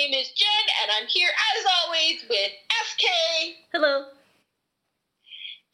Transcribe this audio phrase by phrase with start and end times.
[0.00, 3.04] name is Jen, and I'm here as always with FK.
[3.70, 4.06] Hello.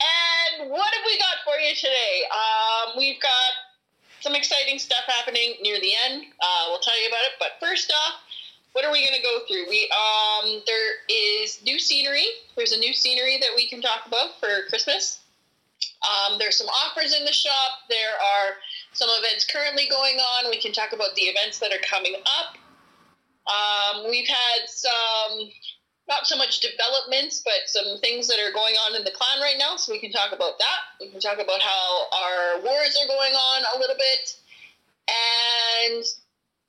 [0.03, 2.27] And what have we got for you today?
[2.35, 3.53] Um, we've got
[4.19, 6.25] some exciting stuff happening near the end.
[6.43, 7.39] Uh, we'll tell you about it.
[7.39, 8.19] But first off,
[8.73, 9.71] what are we going to go through?
[9.71, 12.27] We um, there is new scenery.
[12.57, 15.21] There's a new scenery that we can talk about for Christmas.
[16.03, 17.87] Um, there's some offers in the shop.
[17.89, 18.55] There are
[18.93, 20.51] some events currently going on.
[20.51, 22.59] We can talk about the events that are coming up.
[23.47, 25.51] Um, we've had some,
[26.09, 29.57] not so much developments, but some things that are going on in the clan right
[29.59, 29.77] now.
[29.77, 30.81] So we can talk about that.
[31.01, 34.35] We can talk about how our wars are going on a little bit.
[35.09, 36.05] And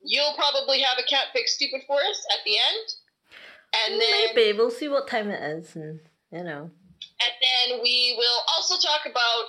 [0.02, 2.94] you'll probably have a can't fix stupid for us at the end.
[3.74, 6.00] And then Maybe we'll see what time it is, and
[6.32, 6.70] you know.
[7.20, 7.34] and
[7.70, 9.44] then we will also talk about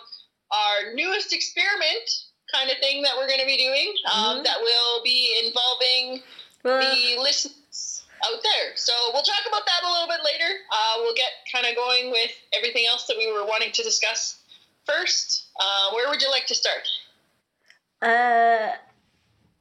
[0.52, 2.10] our newest experiment
[2.54, 4.44] kind of thing that we're going to be doing um, Mhm.
[4.44, 6.22] that will be involving
[6.64, 8.76] Well, the listeners out there.
[8.76, 10.52] So we'll talk about that a little bit later.
[10.72, 14.40] Uh, we'll get kind of going with everything else that we were wanting to discuss
[14.86, 15.48] first.
[15.60, 16.88] Uh, where would you like to start?
[18.02, 18.72] uh,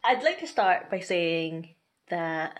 [0.04, 1.74] I'd like to start by saying
[2.08, 2.56] that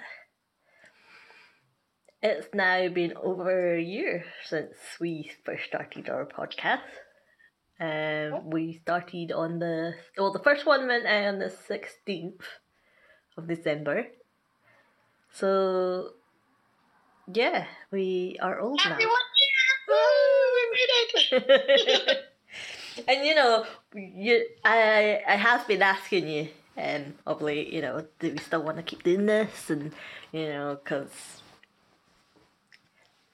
[2.23, 6.81] it's now been over a year since we first started our podcast.
[7.81, 12.43] Um, we started on the well, the first one went out on the sixteenth
[13.37, 14.07] of December.
[15.39, 16.15] So,
[17.33, 18.91] yeah, we are old now.
[18.91, 19.69] Happy one year!
[19.89, 21.53] Woo, we made
[22.09, 22.19] it!
[23.09, 23.65] and you know,
[23.95, 28.65] you, I I have been asking you, um, of late, you know, do we still
[28.65, 29.93] want to keep doing this, and
[30.33, 31.41] you know, because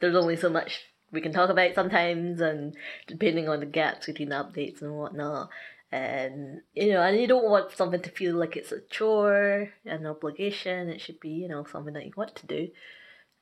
[0.00, 4.28] there's only so much we can talk about sometimes, and depending on the gaps between
[4.28, 5.48] the updates and whatnot.
[5.94, 10.06] And you know, and you don't want something to feel like it's a chore, an
[10.06, 10.88] obligation.
[10.88, 12.68] It should be, you know, something that you want to do.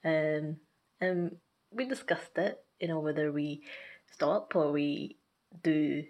[0.05, 0.57] Um,
[1.01, 1.37] and
[1.71, 3.63] we discussed it, you know, whether we
[4.13, 5.17] stop or we
[5.63, 6.05] do,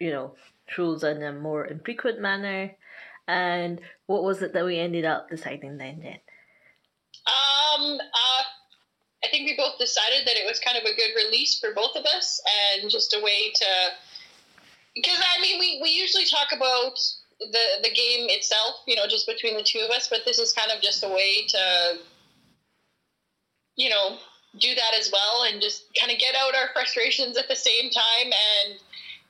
[0.00, 0.34] you know,
[0.66, 2.72] shows in a more infrequent manner.
[3.28, 6.02] And what was it that we ended up deciding then?
[7.28, 8.42] Um, uh,
[9.22, 11.94] I think we both decided that it was kind of a good release for both
[11.94, 12.42] of us
[12.82, 13.66] and just a way to.
[15.00, 16.98] Because, I mean, we, we usually talk about
[17.38, 20.52] the, the game itself, you know, just between the two of us, but this is
[20.52, 21.98] kind of just a way to,
[23.76, 24.18] you know,
[24.58, 27.90] do that as well and just kind of get out our frustrations at the same
[27.90, 28.32] time
[28.66, 28.78] and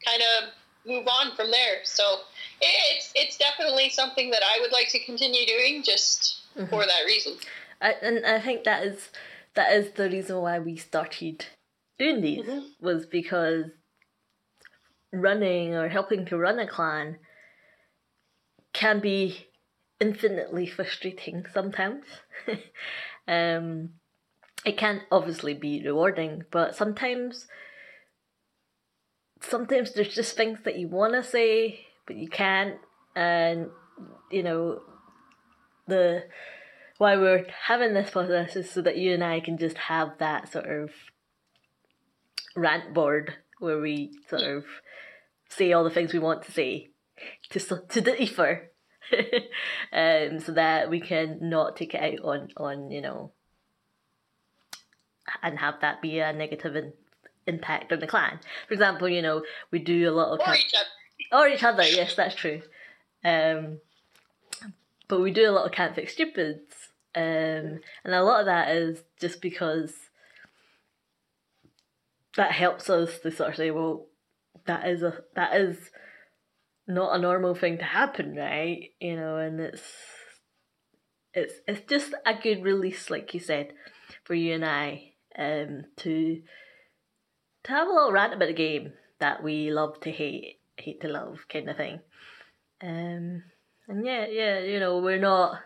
[0.04, 0.50] kind of
[0.86, 1.84] move on from there.
[1.84, 2.20] So
[2.60, 6.40] it's, it's definitely something that I would like to continue doing just
[6.70, 7.34] for that reason.
[7.80, 9.10] I, and I think that is
[9.54, 11.44] that is the reason why we started
[11.98, 12.70] doing these Mhm.
[12.80, 13.66] was because
[15.12, 17.19] running or helping to run a clan
[18.72, 19.46] can be
[20.00, 22.04] infinitely frustrating sometimes.
[23.28, 23.91] um,
[24.64, 27.47] it can obviously be rewarding, but sometimes
[29.41, 32.78] sometimes there's just things that you want to say but you can't,
[33.14, 33.68] and
[34.32, 34.80] you know
[35.86, 36.24] the
[36.97, 40.50] why we're having this process is so that you and I can just have that
[40.50, 40.91] sort of
[42.56, 44.64] rant board where we sort of
[45.48, 46.91] say all the things we want to say
[47.50, 48.70] to to the ether,
[49.92, 53.32] um, so that we can not take it out on on you know
[55.42, 56.92] and have that be a negative in,
[57.47, 58.41] impact on the clan.
[58.66, 61.42] For example, you know we do a lot of Or each other.
[61.42, 61.82] or each other.
[61.84, 62.62] Yes, that's true.
[63.25, 63.80] Um,
[65.09, 66.72] but we do a lot of can't fix stupids,
[67.15, 69.94] um, and a lot of that is just because
[72.36, 74.06] that helps us to sort of say, well,
[74.68, 75.90] that is a that is
[76.86, 78.90] not a normal thing to happen, right?
[79.00, 79.82] You know, and it's
[81.34, 83.72] it's it's just a good release, like you said,
[84.24, 86.42] for you and I, um, to
[87.64, 91.09] to have a little rant about the game that we love to hate, hate to
[91.09, 92.00] love, kind of thing.
[92.80, 93.42] Um,
[93.88, 95.59] and yeah, yeah, you know, we're not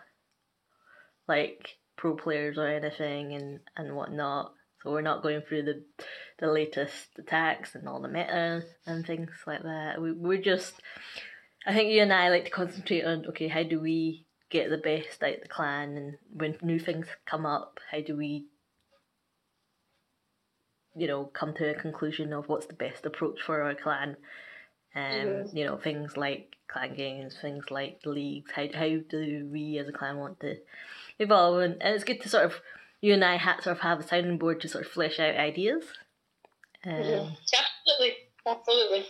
[1.27, 4.53] like pro players or anything and and whatnot.
[4.83, 5.83] So we're not going through the
[6.39, 10.01] the latest attacks and all the meta and things like that.
[10.01, 10.73] We we're just,
[11.65, 14.77] I think you and I like to concentrate on okay, how do we get the
[14.77, 18.45] best out of the clan, and when new things come up, how do we,
[20.95, 24.17] you know, come to a conclusion of what's the best approach for our clan.
[24.95, 25.55] Um, Mhm.
[25.55, 28.51] you know, things like clan games, things like leagues.
[28.51, 30.57] How how do we as a clan want to
[31.19, 31.61] evolve?
[31.61, 32.61] And, and it's good to sort of
[33.03, 35.35] you and I had sort of have a sounding board to sort of flesh out
[35.35, 35.83] ideas.
[36.85, 36.93] Um.
[36.93, 38.15] Absolutely.
[38.47, 39.05] Absolutely.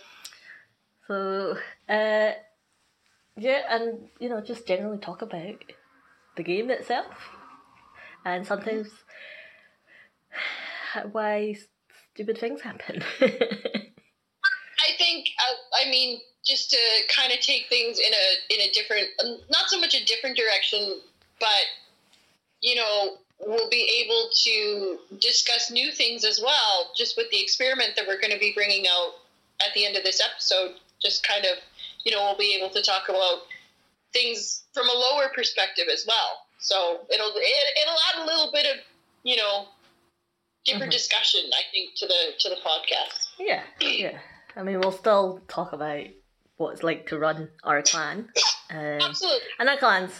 [1.06, 1.56] So,
[1.88, 2.32] uh,
[3.36, 5.62] yeah, and you know, just generally talk about
[6.36, 7.06] the game itself.
[8.24, 8.90] and sometimes
[11.12, 11.54] why
[12.14, 13.00] stupid things happen.
[13.20, 16.78] I think, uh, I mean, just to
[17.16, 19.06] kind of take things in a in a different,
[19.50, 21.00] not so much a different direction,
[21.38, 21.66] but
[22.60, 27.92] you know, we'll be able to discuss new things as well, just with the experiment
[27.96, 29.14] that we're going to be bringing out
[29.60, 30.76] at the end of this episode.
[31.02, 31.58] Just kind of,
[32.04, 33.42] you know, we'll be able to talk about
[34.12, 36.46] things from a lower perspective as well.
[36.58, 38.80] So it'll it, it'll add a little bit of,
[39.22, 39.66] you know,
[40.64, 40.98] different mm-hmm.
[40.98, 41.40] discussion.
[41.52, 43.28] I think to the to the podcast.
[43.38, 44.18] Yeah, yeah.
[44.56, 46.06] I mean, we'll still talk about
[46.56, 48.28] what it's like to run our clan.
[48.70, 49.40] Um, Absolutely.
[49.58, 50.12] And our clans,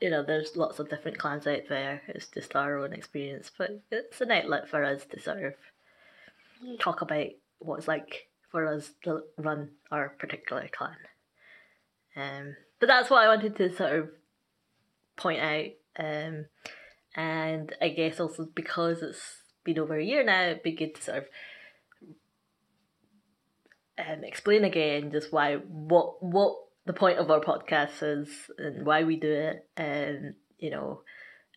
[0.00, 2.02] you know, there's lots of different clans out there.
[2.08, 7.02] It's just our own experience, but it's an outlet for us to sort of talk
[7.02, 7.26] about
[7.58, 10.96] what it's like for us to run our particular clan.
[12.16, 14.10] Um, but that's what I wanted to sort of
[15.16, 15.70] point out.
[15.98, 16.46] Um,
[17.14, 21.02] and I guess also because it's been over a year now, it'd be good to
[21.02, 21.24] sort of
[23.98, 26.56] um, explain again just why what what
[26.88, 31.02] the point of our podcast is and why we do it and you know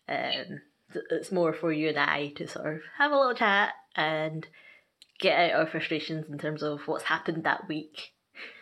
[0.06, 0.60] um,
[1.10, 4.46] it's more for you and I to sort of have a little chat and
[5.18, 8.12] get out our frustrations in terms of what's happened that week.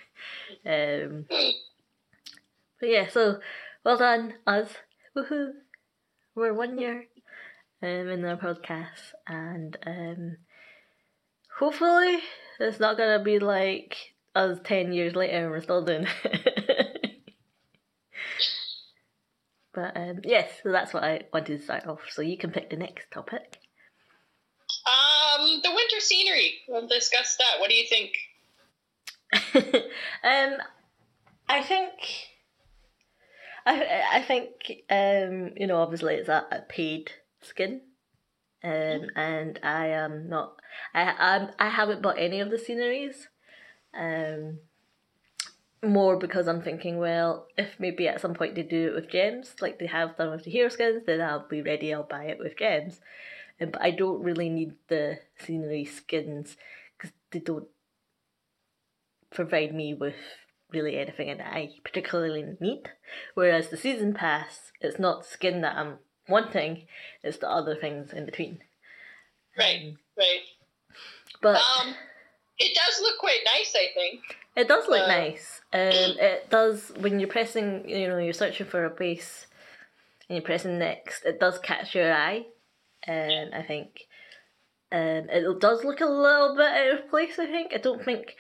[0.64, 3.40] um, but yeah, so
[3.84, 4.69] well done us.
[5.16, 5.50] Woohoo!
[6.37, 7.06] We're one year
[7.82, 10.37] um, in our podcast and um,
[11.58, 12.20] hopefully
[12.61, 13.96] it's not gonna be like
[14.34, 16.50] us 10 years later and we're still doing it.
[19.81, 22.00] But um, yes, so that's what I wanted to start off.
[22.11, 23.59] So you can pick the next topic.
[24.87, 26.55] Um, the winter scenery.
[26.69, 27.61] We'll discuss that.
[27.61, 28.12] What do you think?
[30.25, 30.59] um,
[31.49, 31.93] I think.
[33.67, 34.49] I I think
[34.88, 37.12] um you know obviously it's a, a paid
[37.43, 37.83] skin,
[38.65, 39.19] um mm-hmm.
[39.19, 40.61] and I am not
[40.94, 43.29] I I'm, I haven't bought any of the sceneries,
[43.94, 44.61] um,
[45.82, 49.55] more because I'm thinking, well, if maybe at some point they do it with gems,
[49.61, 51.94] like they have done with the hero skins, then I'll be ready.
[51.94, 53.00] I'll buy it with gems,
[53.61, 56.56] um, but I don't really need the scenery skins
[56.97, 57.69] because they don't
[59.31, 60.17] provide me with
[60.73, 62.91] really anything that I particularly need.
[63.35, 65.99] Whereas the season pass, it's not skin that I'm
[66.29, 66.87] wanting;
[67.23, 68.59] it's the other things in between.
[69.59, 69.81] Right.
[69.87, 70.41] Um, right.
[71.41, 71.94] But um,
[72.59, 74.21] it does look quite nice, I think.
[74.56, 75.61] It does look uh, nice.
[75.73, 79.47] Um, it does when you're pressing, you know, you're searching for a base,
[80.29, 81.25] and you're pressing next.
[81.25, 82.47] It does catch your eye,
[83.05, 84.06] and I think
[84.93, 87.38] um, it does look a little bit out of place.
[87.38, 88.37] I think I don't think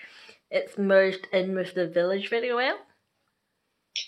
[0.50, 2.78] it's merged in with the village very well.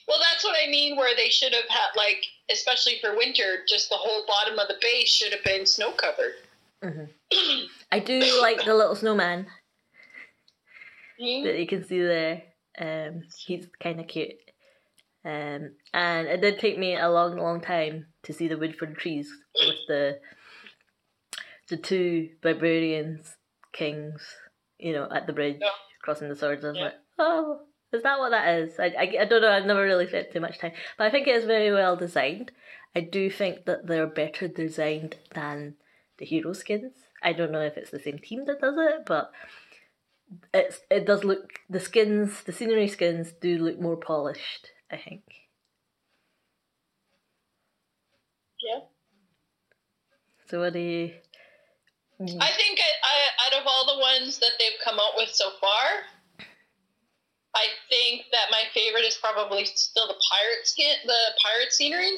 [0.08, 0.96] Well, that's what I mean.
[0.96, 4.76] Where they should have had, like, especially for winter, just the whole bottom of the
[4.81, 6.34] base should have been snow covered.
[6.82, 7.64] Mm-hmm.
[7.93, 9.46] I do like the little snowman
[11.44, 12.42] that you can see there.
[12.78, 14.34] Um, he's kind of cute.
[15.24, 18.86] Um, and it did take me a long, long time to see the wood for
[18.86, 20.19] the trees with the
[21.69, 23.36] the two barbarians
[23.72, 24.20] kings,
[24.78, 25.68] you know, at the bridge yeah.
[26.02, 26.64] crossing the swords.
[26.64, 26.85] I was yeah.
[26.85, 27.61] like, oh,
[27.92, 28.78] is that what that is?
[28.78, 29.52] I, I, I don't know.
[29.52, 32.52] I've never really spent too much time, but I think it is very well designed.
[32.94, 35.76] I do think that they're better designed than
[36.18, 36.92] the hero skins.
[37.23, 39.30] I don't know if it's the same team that does it, but
[40.54, 44.68] it's it does look the skins, the scenery skins do look more polished.
[44.90, 45.22] I think.
[48.62, 48.80] Yeah.
[50.48, 51.12] So what do you?
[52.20, 55.50] I think I, I, out of all the ones that they've come out with so
[55.60, 56.46] far,
[57.56, 62.12] I think that my favorite is probably still the pirate skin, the pirate scenery.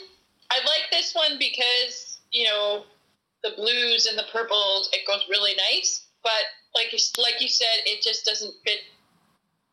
[0.50, 2.84] I like this one because you know
[3.42, 6.06] the blues and the purples, it goes really nice.
[6.22, 6.44] But
[6.74, 8.80] like you, like you said, it just doesn't fit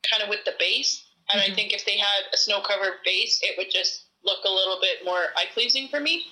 [0.09, 1.05] kind of with the base.
[1.31, 1.51] And mm-hmm.
[1.51, 4.79] I think if they had a snow covered base, it would just look a little
[4.81, 6.25] bit more eye pleasing for me.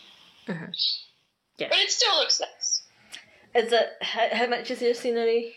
[0.48, 0.72] Mm-hmm.
[1.58, 1.68] Yeah.
[1.70, 2.84] But it still looks nice.
[3.56, 5.56] Is it how, how much is your scenery?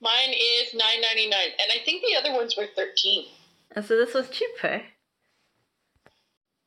[0.00, 3.26] Mine is nine ninety nine, and I think the other ones were thirteen.
[3.74, 4.82] And so this was cheaper.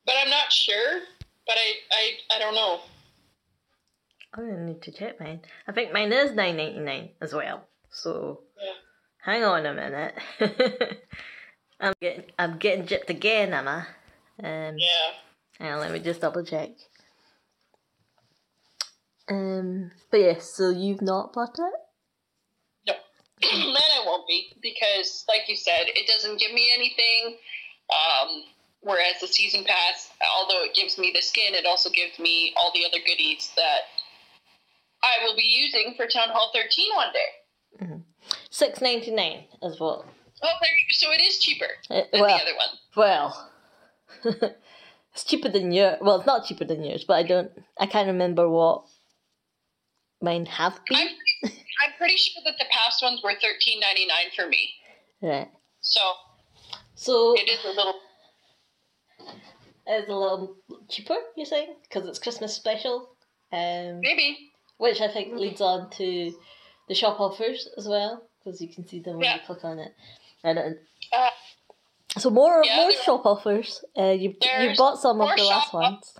[0.04, 1.00] But I'm not sure.
[1.46, 2.80] But I I, I don't know.
[4.32, 5.40] I need to check mine.
[5.66, 7.66] I think mine is nine ninety nine as well.
[7.90, 8.72] So yeah.
[9.18, 10.14] hang on a minute.
[11.80, 13.78] I'm getting I'm getting gypped again, am I?
[14.42, 15.10] Um, yeah.
[15.58, 16.70] Hang on, let me just double check.
[19.28, 21.74] Um, but yes, yeah, so you've not bought it?
[22.86, 22.94] No,
[23.42, 27.36] then I won't be because, like you said, it doesn't give me anything.
[27.90, 28.42] Um,
[28.82, 30.08] Whereas the season pass,
[30.38, 33.92] although it gives me the skin, it also gives me all the other goodies that
[35.02, 37.84] I will be using for Town Hall 13 one day.
[37.84, 38.00] Mm-hmm.
[38.50, 40.04] Six ninety nine as well.
[40.42, 40.48] Oh,
[40.90, 42.68] so it is cheaper uh, than well, the other one.
[42.96, 43.50] Well,
[45.14, 45.98] it's cheaper than yours.
[46.00, 47.50] Well, it's not cheaper than yours, but I don't.
[47.78, 48.84] I can't remember what
[50.20, 50.98] mine have been.
[50.98, 51.08] I'm,
[51.44, 54.70] I'm pretty sure that the past ones were thirteen ninety nine for me.
[55.22, 55.48] Right.
[55.80, 56.00] So.
[56.94, 57.94] So it is a little.
[59.86, 60.56] It's a little
[60.88, 63.16] cheaper, you're saying, because it's Christmas special.
[63.52, 64.49] Um, Maybe.
[64.80, 66.32] Which I think leads on to
[66.88, 69.34] the shop offers as well, because you can see them when yeah.
[69.34, 69.92] you click on it.
[70.42, 71.28] And uh,
[72.16, 73.84] so more yeah, more shop offers.
[73.96, 76.14] Uh, you you bought some of the last ones.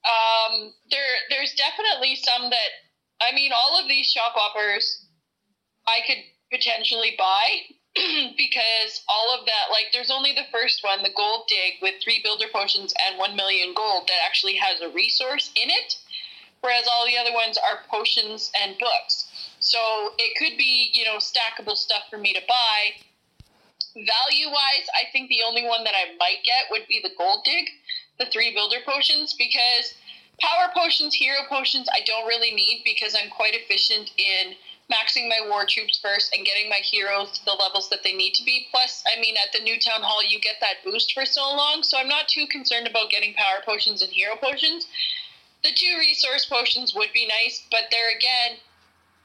[0.00, 2.70] Um, there there's definitely some that
[3.20, 5.04] I mean all of these shop offers
[5.86, 7.76] I could potentially buy
[8.36, 12.20] because all of that like there's only the first one the gold dig with three
[12.24, 15.96] builder potions and one million gold that actually has a resource in it
[16.60, 19.28] whereas all the other ones are potions and books
[19.60, 19.78] so
[20.18, 22.94] it could be you know stackable stuff for me to buy
[23.94, 27.42] value wise, I think the only one that I might get would be the gold
[27.44, 27.66] dig,
[28.18, 29.94] the three builder potions, because
[30.38, 34.54] power potions, hero potions, I don't really need because I'm quite efficient in
[34.90, 38.34] maxing my war troops first and getting my heroes to the levels that they need
[38.34, 38.66] to be.
[38.70, 41.82] Plus, I mean, at the new town hall, you get that boost for so long,
[41.82, 44.86] so I'm not too concerned about getting power potions and hero potions.
[45.62, 48.58] The two resource potions would be nice, but there again,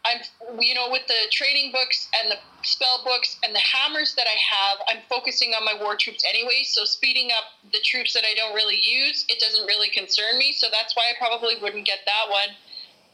[0.06, 0.22] I'm,
[0.60, 4.38] you know, with the training books and the spell books and the hammers that I
[4.38, 6.64] have, I'm focusing on my war troops anyway.
[6.64, 10.54] So speeding up the troops that I don't really use, it doesn't really concern me.
[10.54, 12.54] So that's why I probably wouldn't get that one.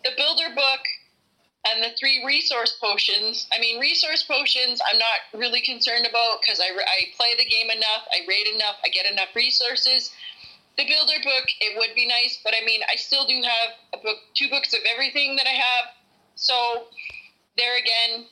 [0.03, 0.81] The builder book
[1.69, 3.47] and the three resource potions.
[3.55, 7.69] I mean, resource potions, I'm not really concerned about because I, I play the game
[7.69, 10.11] enough, I raid enough, I get enough resources.
[10.77, 13.97] The builder book, it would be nice, but I mean, I still do have a
[14.03, 15.85] book, two books of everything that I have
[16.41, 16.87] so
[17.57, 18.25] there again,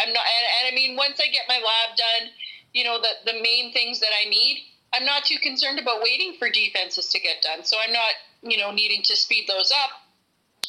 [0.00, 2.30] I'm not, and, and I mean, once I get my lab done,
[2.72, 6.36] you know, the, the main things that I need, I'm not too concerned about waiting
[6.38, 7.64] for defenses to get done.
[7.64, 9.90] So I'm not, you know, needing to speed those up.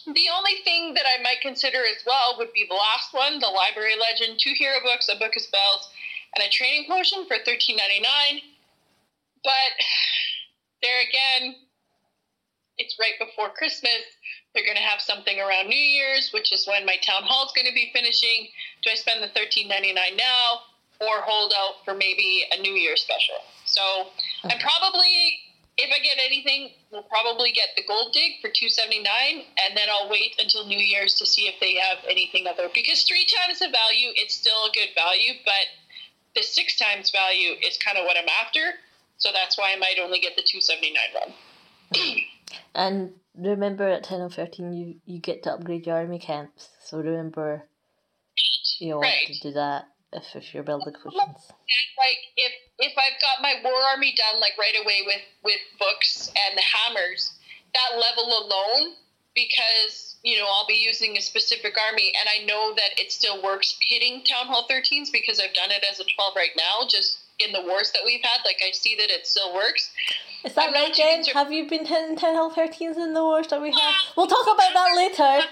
[0.06, 3.48] The only thing that I might consider as well would be the last one, the
[3.48, 5.90] library legend, two hero books, a book of spells,
[6.36, 8.42] and a training potion for thirteen ninety nine.
[9.44, 9.72] But
[10.82, 11.56] there again,
[12.78, 14.02] it's right before Christmas.
[14.54, 17.54] They're going to have something around New Year's, which is when my town hall is
[17.56, 18.48] going to be finishing.
[18.84, 20.68] Do I spend the thirteen ninety nine now,
[21.00, 23.40] or hold out for maybe a New Year special?
[23.66, 24.12] So
[24.44, 24.54] okay.
[24.54, 25.40] I'm probably,
[25.78, 29.78] if I get anything, we'll probably get the gold dig for two seventy nine, and
[29.78, 32.68] then I'll wait until New Year's to see if they have anything other.
[32.74, 35.64] Because three times the value, it's still a good value, but
[36.36, 38.76] the six times value is kind of what I'm after.
[39.22, 42.22] So that's why I might only get the two seventy nine run.
[42.76, 46.70] and remember at Town Hall 13 you, you get to upgrade your army camps.
[46.84, 47.64] So remember
[48.80, 49.26] you right.
[49.30, 51.52] want to do that if, if you're building potions.
[51.98, 56.32] Like if if I've got my war army done like right away with with books
[56.48, 57.38] and the hammers,
[57.74, 58.96] that level alone,
[59.36, 63.42] because you know I'll be using a specific army, and I know that it still
[63.44, 66.88] works hitting Town Hall 13s because I've done it as a 12 right now.
[66.90, 69.90] Just in the wars that we've had, like I see that it still works.
[70.44, 71.24] Is that right, Jen?
[71.34, 73.94] Have you been hitting Town Hall 13s in the wars that we have?
[74.18, 75.48] We'll talk about that later,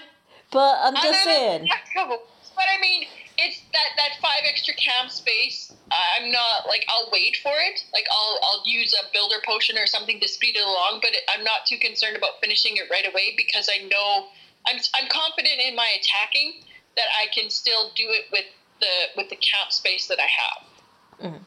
[0.50, 1.68] but I'm just saying.
[1.94, 3.06] But I mean,
[3.38, 5.72] it's that, that five extra camp space.
[5.90, 7.84] I'm not like I'll wait for it.
[7.92, 11.00] Like I'll I'll use a builder potion or something to speed it along.
[11.02, 14.26] But I'm not too concerned about finishing it right away because I know
[14.66, 16.62] I'm I'm confident in my attacking
[16.96, 18.44] that I can still do it with
[18.80, 21.32] the with the camp space that I have.
[21.32, 21.46] Mm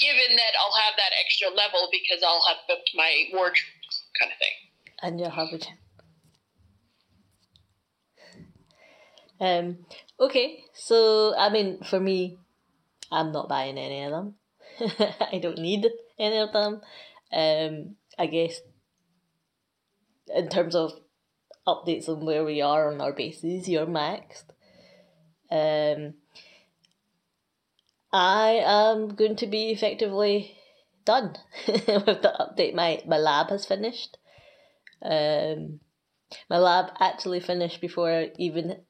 [0.00, 4.32] given that I'll have that extra level because I'll have booked my war troops kind
[4.32, 4.56] of thing.
[5.02, 5.78] And you'll have gym.
[9.40, 9.78] Um,
[10.18, 12.38] okay, so I mean, for me,
[13.10, 14.34] I'm not buying any of them.
[15.32, 15.86] I don't need
[16.18, 16.82] any of them.
[17.32, 18.60] Um, I guess
[20.34, 20.92] in terms of
[21.66, 24.44] updates on where we are on our bases, you're maxed.
[25.50, 26.14] Um,
[28.12, 30.56] I am going to be effectively
[31.04, 31.36] done
[31.68, 32.74] with the update.
[32.74, 34.18] My my lab has finished.
[35.02, 35.80] Um,
[36.48, 38.82] my lab actually finished before I even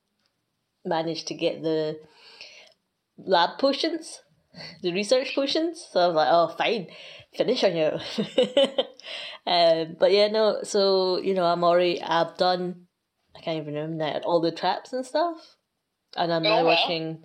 [0.84, 2.00] managed to get the
[3.18, 4.22] lab potions,
[4.82, 5.86] the research potions.
[5.92, 6.86] So I was like, oh, fine,
[7.34, 7.90] finish on you.
[9.46, 10.62] um, but yeah, no.
[10.62, 12.02] So you know, I'm already.
[12.02, 12.86] I've done.
[13.36, 15.56] I can't even remember now all the traps and stuff,
[16.16, 16.76] and I'm oh, now well.
[16.76, 17.24] working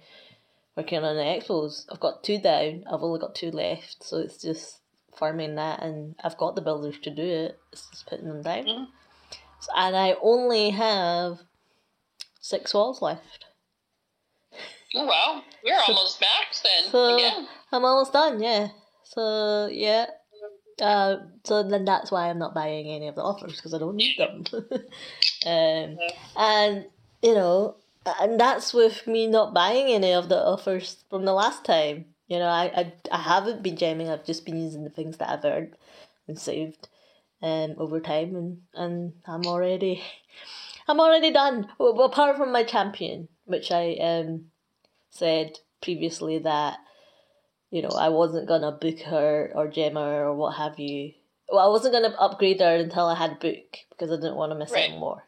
[0.75, 1.85] working on the expos.
[1.91, 2.83] I've got two down.
[2.91, 4.81] I've only got two left, so it's just
[5.17, 7.59] farming that, and I've got the builders to do it.
[7.71, 8.87] It's just putting them down.
[9.59, 11.39] So- and I only have
[12.39, 13.45] six walls left.
[14.95, 15.41] Oh, wow.
[15.63, 16.91] You're almost max then.
[16.91, 17.47] So Again.
[17.71, 18.41] I'm almost done.
[18.41, 18.69] Yeah.
[19.03, 20.05] So yeah.
[20.81, 23.95] Uh, so then that's why I'm not buying any of the offers because I don't
[23.95, 24.43] need them.
[25.45, 25.97] um,
[26.37, 26.85] and
[27.21, 27.75] you know,
[28.19, 32.05] and that's with me not buying any of the offers from the last time.
[32.27, 34.09] You know, I, I, I haven't been gemming.
[34.09, 35.75] I've just been using the things that I've earned
[36.27, 36.87] and saved,
[37.41, 40.03] um, over time, and and I'm already,
[40.87, 41.67] I'm already done.
[41.77, 44.45] Well, apart from my champion, which I um,
[45.11, 46.77] said previously that,
[47.69, 51.13] you know, I wasn't gonna book her or gem her or what have you.
[51.51, 54.57] Well, I wasn't gonna upgrade her until I had book because I didn't want to
[54.57, 54.91] miss Right.
[54.91, 55.23] out more.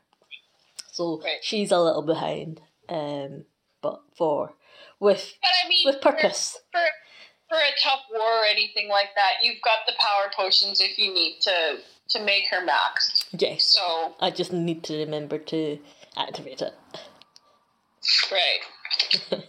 [0.98, 1.38] So Right.
[1.44, 3.46] she's a little behind, um,
[3.84, 4.56] but for
[5.00, 6.58] with But I mean, with purpose.
[6.72, 6.80] For,
[7.50, 11.14] for a tough war or anything like that, you've got the power potions if you
[11.14, 11.78] need to
[12.10, 13.26] to make her max.
[13.38, 15.78] Yes, So, I just need to remember to
[16.16, 16.74] activate it.
[18.32, 18.62] right.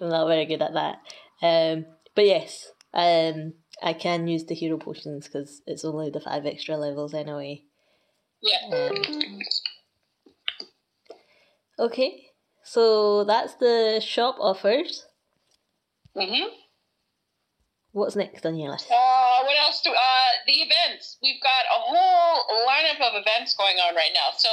[0.00, 0.98] I'm not very good at that.
[1.40, 6.44] Um, but yes, um, I can use the hero potions because it's only the five
[6.46, 7.62] extra levels anyway.
[8.42, 8.58] Yeah.
[8.72, 9.40] Um,
[11.78, 12.26] okay,
[12.64, 15.06] so that's the shop offers.
[16.16, 16.48] Mm-hmm.
[17.92, 18.86] What's next on your list?
[18.90, 21.16] Uh, what else do uh the events?
[21.22, 24.36] We've got a whole lineup of events going on right now.
[24.36, 24.48] So,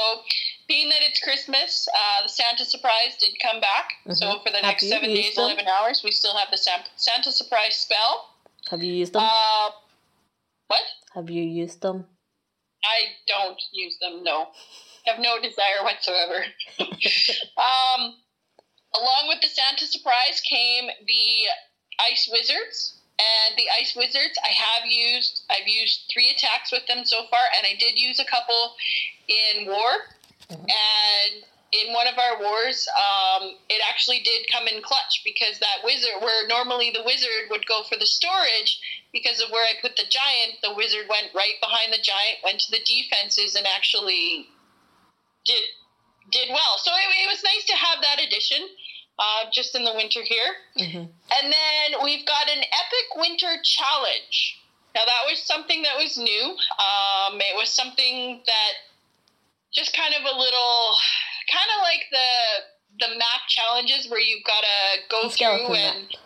[0.66, 3.92] being that it's Christmas, uh, the Santa surprise did come back.
[4.14, 4.42] So Mhm.
[4.42, 5.44] for the Have next seven days, them?
[5.44, 8.30] eleven hours, we still have the Santa, Santa surprise spell.
[8.70, 9.22] Have you used them?
[9.22, 9.70] Uh,
[10.68, 10.82] what?
[11.14, 12.08] Have you used them?
[12.84, 14.22] I don't use them.
[14.24, 14.48] No,
[15.06, 16.44] have no desire whatsoever.
[16.80, 18.14] um,
[18.94, 21.46] along with the Santa surprise came the
[22.10, 25.44] ice wizards, and the ice wizards I have used.
[25.50, 28.76] I've used three attacks with them so far, and I did use a couple
[29.28, 30.14] in war.
[30.50, 30.70] Mhm.
[30.70, 35.82] And in one of our wars, um, it actually did come in clutch because that
[35.82, 38.78] wizard, where normally the wizard would go for the storage,
[39.12, 42.60] because of where I put the giant, the wizard went right behind the giant, went
[42.60, 44.48] to the defenses, and actually
[45.46, 45.62] did
[46.30, 46.74] did well.
[46.82, 48.66] So it, it was nice to have that addition,
[49.18, 50.50] uh, just in the winter here.
[50.76, 54.58] hmm And then we've got an epic winter challenge.
[54.94, 56.44] Now that was something that was new.
[56.80, 58.72] Um, it was something that
[59.72, 60.96] just kind of a little,
[61.52, 62.30] kind of like the
[62.98, 64.78] the map challenges where you've got to
[65.10, 66.16] go Skeleton through and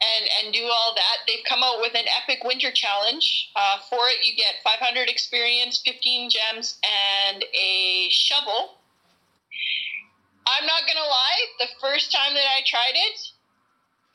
[0.00, 1.24] and and do all that.
[1.26, 3.50] They've come out with an epic winter challenge.
[3.56, 8.78] Uh, for it, you get 500 experience, 15 gems, and a shovel.
[10.46, 11.40] I'm not gonna lie.
[11.58, 13.18] The first time that I tried it,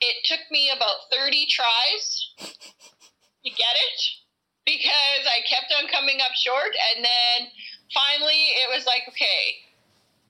[0.00, 4.00] it took me about 30 tries to get it
[4.64, 7.50] because I kept on coming up short, and then
[7.92, 9.71] finally it was like, okay,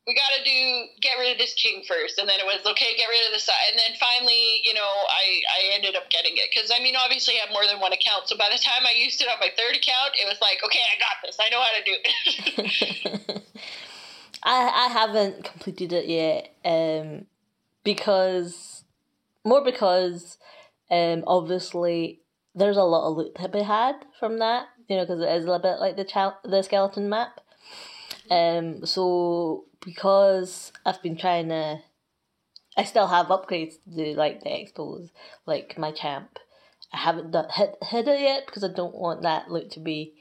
[0.06, 0.58] we got to do
[1.00, 3.70] get rid of this king first, and then it was okay, get rid of side,
[3.70, 6.50] and then finally, you know, I I ended up getting it.
[6.50, 8.98] Because I mean, obviously, I have more than one account, so by the time I
[8.98, 11.62] used it on my third account, it was like, okay, I got this, I know
[11.62, 13.42] how to do it.
[14.42, 17.26] I I haven't completed it yet, um,
[17.84, 18.84] because
[19.44, 20.38] more because,
[20.90, 22.20] um, obviously
[22.54, 25.44] there's a lot of loot to be had from that, you know, because it is
[25.44, 27.40] a little bit like the chal- the skeleton map.
[28.30, 31.80] Um, so because I've been trying to,
[32.76, 35.10] I still have upgrades to do, like the expos,
[35.46, 36.38] like my champ.
[36.92, 40.14] I haven't done, hit hit it yet because I don't want that loot to be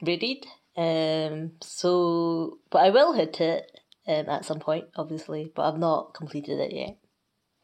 [0.00, 0.46] raided.
[0.76, 3.70] Um, so, but I will hit it
[4.06, 6.96] um, at some point, obviously, but I've not completed it yet.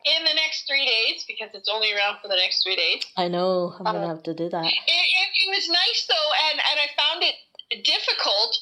[0.05, 3.03] In the next three days, because it's only around for the next three days.
[3.17, 4.65] I know I'm gonna Uh, have to do that.
[4.65, 8.59] It, it, it was nice though, and, and I found it difficult,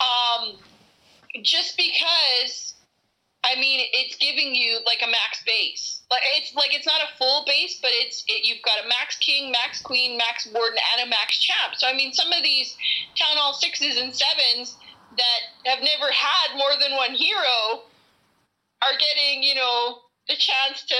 [0.00, 0.58] um,
[1.42, 2.74] just because,
[3.44, 6.02] I mean, it's giving you like a max base.
[6.10, 9.16] Like it's like it's not a full base, but it's it, you've got a max
[9.18, 11.74] king, max queen, max warden, and a max champ.
[11.76, 12.76] So I mean, some of these
[13.18, 14.76] town hall sixes and sevens
[15.16, 17.82] that have never had more than one hero
[18.82, 20.94] are getting, you know, the chance to,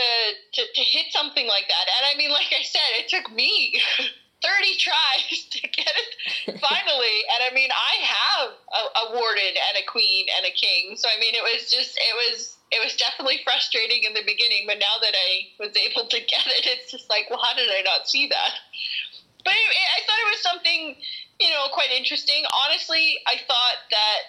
[0.54, 1.86] to, to hit something like that.
[1.98, 3.80] And I mean, like I said, it took me
[4.44, 6.12] 30 tries to get it
[6.60, 7.16] finally.
[7.32, 11.00] And I mean, I have a, a warden and a queen and a king.
[11.00, 14.68] So I mean, it was just, it was, it was definitely frustrating in the beginning,
[14.68, 17.72] but now that I was able to get it, it's just like, well, how did
[17.72, 18.52] I not see that?
[19.44, 20.80] But I thought it was something,
[21.40, 22.44] you know, quite interesting.
[22.64, 24.20] Honestly, I thought that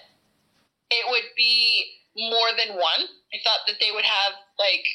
[0.91, 3.07] it would be more than one.
[3.33, 4.85] I thought that they would have like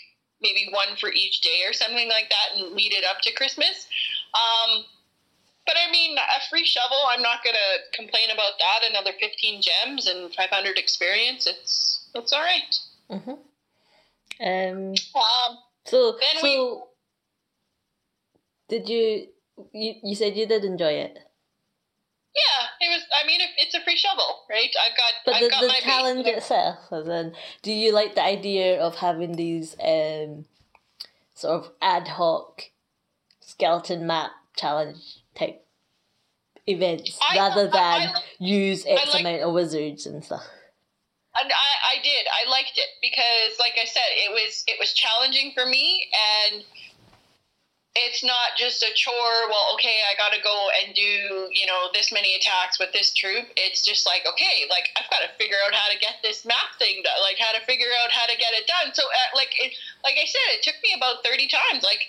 [0.40, 3.88] maybe one for each day or something like that and lead it up to Christmas.
[4.32, 4.84] Um,
[5.70, 8.90] but I mean, a free shovel, I'm not going to complain about that.
[8.90, 11.46] Another 15 gems and 500 experience.
[11.46, 12.74] It's it's all right.
[13.08, 13.30] Mm-hmm.
[14.42, 16.82] Um, Um, so, so we-
[18.68, 19.26] did you,
[19.72, 21.18] you, you said you did enjoy it?
[22.34, 23.02] yeah, it was.
[23.22, 24.70] I mean, it's a free shovel, right?
[24.86, 25.12] I've got.
[25.24, 26.36] But I've the, got the my challenge base.
[26.38, 30.46] itself, and then, do you like the idea of having these um,
[31.34, 32.62] sort of ad hoc
[33.40, 35.64] skeleton map challenge type
[36.66, 40.44] events I- rather than I like- use X like- amount of wizards and stuff?
[41.32, 42.26] And I, I did.
[42.26, 46.10] I liked it because, like I said, it was it was challenging for me,
[46.50, 46.64] and
[47.94, 49.46] it's not just a chore.
[49.48, 51.00] Well, okay, I got to go and do
[51.54, 53.46] you know this many attacks with this troop.
[53.56, 56.74] It's just like okay, like I've got to figure out how to get this map
[56.80, 58.92] thing done, like how to figure out how to get it done.
[58.92, 62.02] So, uh, like it, like I said, it took me about thirty times, like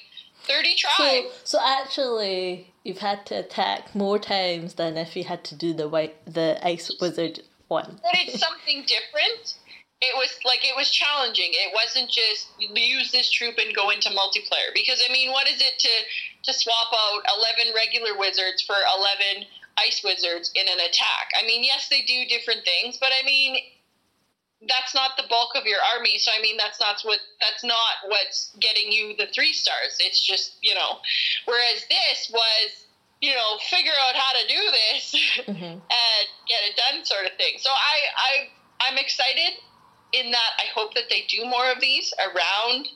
[0.49, 1.23] thirty So, tries.
[1.43, 5.87] so actually, you've had to attack more times than if you had to do the
[5.87, 7.99] white, the ice wizard one.
[8.03, 9.55] but it's something different.
[10.01, 11.51] It was like it was challenging.
[11.51, 15.61] It wasn't just use this troop and go into multiplayer because I mean, what is
[15.61, 15.93] it to
[16.51, 19.45] to swap out eleven regular wizards for eleven
[19.77, 21.29] ice wizards in an attack?
[21.39, 23.57] I mean, yes, they do different things, but I mean,
[24.67, 26.17] that's not the bulk of your army.
[26.17, 29.97] So I mean, that's not what that's not what's getting you the three stars.
[29.99, 30.99] It's just you know,
[31.45, 32.85] whereas this was
[33.21, 35.15] you know figure out how to do this.
[35.45, 37.55] hmm and get it done sort of thing.
[37.57, 39.57] So I, I I'm excited
[40.13, 42.89] in that I hope that they do more of these around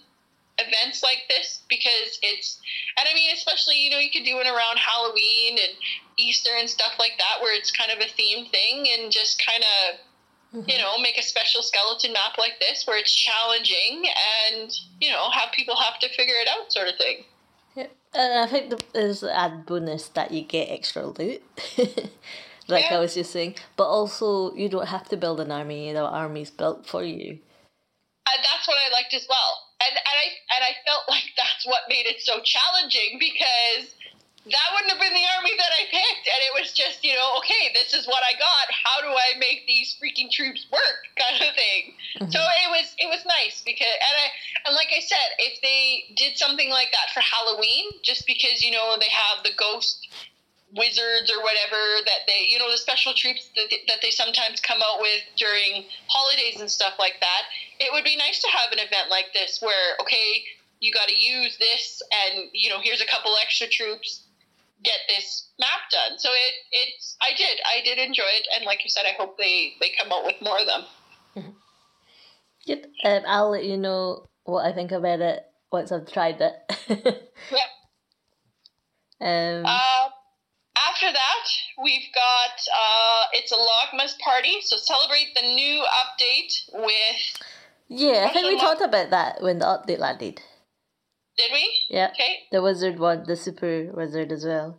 [0.58, 2.60] events like this because it's
[2.98, 5.76] and I mean especially you know you could do it around Halloween and
[6.18, 9.64] Easter and stuff like that where it's kind of a theme thing and just kind
[9.64, 10.00] of
[10.68, 14.06] you know make a special skeleton map like this where it's challenging
[14.52, 17.26] and you know have people have to figure it out sort of thing.
[17.76, 17.92] Yep.
[18.14, 21.44] And I think there's the added bonus that you get extra loot,
[22.68, 23.56] like I was just saying.
[23.76, 27.32] But also, you don't have to build an army; the army's built for you.
[27.32, 29.60] and that's what I liked as well.
[29.82, 33.94] And and I and I felt like that's what made it so challenging because
[34.46, 37.42] that wouldn't have been the army that I picked, and it was just you know
[37.42, 38.66] okay, this is what I got.
[38.70, 41.98] How do I make these freaking troops work, kind of thing.
[42.22, 42.30] Mm-hmm.
[42.30, 44.28] So it was it was nice because and I
[44.70, 48.70] and like I said, if they did something like that for Halloween, just because you
[48.70, 50.08] know they have the ghost
[50.74, 54.60] wizards or whatever that they you know the special troops that they, that they sometimes
[54.60, 57.44] come out with during holidays and stuff like that
[57.80, 60.44] it would be nice to have an event like this where okay
[60.82, 64.25] you got to use this and you know here's a couple extra troops
[64.86, 68.84] get this map done so it it's i did i did enjoy it and like
[68.84, 71.54] you said i hope they they come out with more of them
[72.66, 72.86] Yep.
[73.04, 76.54] Um, I'll let you know what I think about it once I've tried it.
[76.90, 77.70] yep
[79.22, 80.10] um, Uh,
[80.76, 81.48] after that,
[81.84, 87.44] we've got uh, it's a Logmas party, so celebrate the new update with.
[87.88, 90.42] yeah, I think we talked about that when the update landed.
[91.38, 91.80] Did we?
[91.90, 92.44] Yeah, Okay.
[92.52, 94.78] the wizard one, the super wizard as well.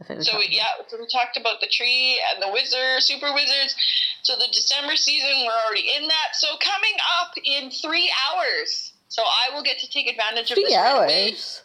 [0.00, 3.02] I think we So we, yeah, so we talked about the tree and the wizard,
[3.02, 3.74] super wizards.
[4.22, 6.34] So the December season, we're already in that.
[6.34, 8.92] So coming up in three hours.
[9.08, 11.62] So I will get to take advantage of Three this hours.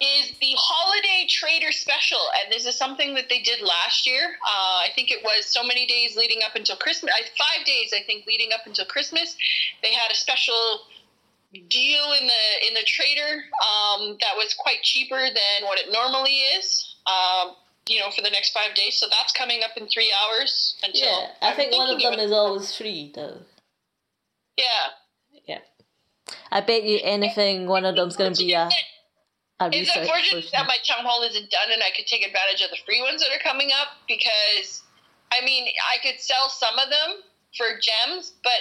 [0.00, 4.82] is the holiday trader special and this is something that they did last year uh,
[4.82, 8.26] i think it was so many days leading up until christmas five days i think
[8.26, 9.36] leading up until christmas
[9.82, 10.80] they had a special
[11.52, 16.38] deal in the in the trader um, that was quite cheaper than what it normally
[16.58, 17.54] is um,
[17.88, 21.06] you know for the next five days so that's coming up in three hours until
[21.06, 23.38] Yeah, I I'm think one of them is always free though.
[24.56, 24.64] yeah
[25.46, 25.58] Yeah.
[26.50, 28.70] I bet you anything one of them's going to be a,
[29.60, 32.70] a It's unfortunate that my town hall isn't done and I could take advantage of
[32.70, 34.82] the free ones that are coming up because,
[35.32, 37.22] I mean, I could sell some of them
[37.56, 38.60] for gems, but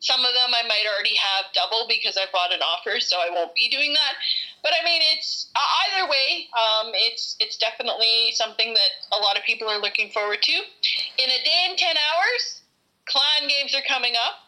[0.00, 3.28] some of them I might already have double because I bought an offer, so I
[3.30, 4.14] won't be doing that.
[4.62, 6.48] But I mean, it's uh, either way.
[6.52, 10.52] Um, it's it's definitely something that a lot of people are looking forward to.
[10.52, 12.60] In a day and ten hours,
[13.06, 14.40] clan games are coming up.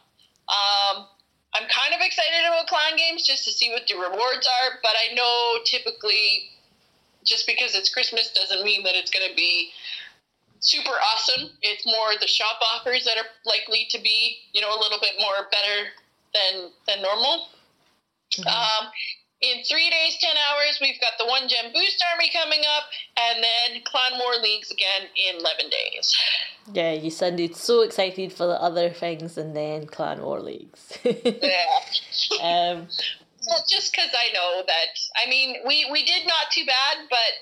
[0.49, 1.07] Um,
[1.55, 4.93] I'm kind of excited about clan games just to see what the rewards are, but
[4.97, 6.49] I know typically
[7.25, 9.71] just because it's Christmas doesn't mean that it's going to be
[10.63, 11.51] super awesome.
[11.61, 15.15] It's more the shop offers that are likely to be, you know, a little bit
[15.21, 15.91] more better
[16.35, 17.49] than than normal.
[18.33, 18.47] Mhm.
[18.47, 18.91] Um,
[19.43, 22.85] in three days, ten hours, we've got the one gem boost army coming up,
[23.17, 26.15] and then clan war leagues again in eleven days.
[26.73, 30.97] Yeah, you sounded so excited for the other things and then Clan War Leagues.
[31.05, 31.67] Yeah.
[32.41, 32.89] um,
[33.49, 37.33] Well, just because I know that, I mean, we, we did not too bad, but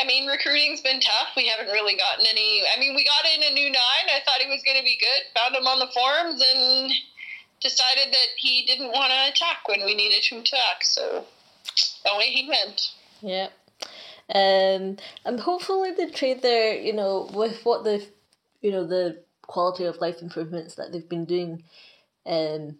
[0.00, 1.36] I mean, recruiting's been tough.
[1.36, 2.62] We haven't really gotten any.
[2.74, 4.06] I mean, we got in a new nine.
[4.08, 5.38] I thought he was going to be good.
[5.38, 6.92] Found him on the forums and
[7.60, 10.82] decided that he didn't want to attack when we needed him to attack.
[10.82, 11.24] So
[12.12, 12.92] away he went.
[13.20, 13.48] Yeah.
[14.32, 18.06] Um, and hopefully the trade there, you know, with what the,
[18.62, 21.64] you know, the quality of life improvements that they've been doing,
[22.26, 22.78] um,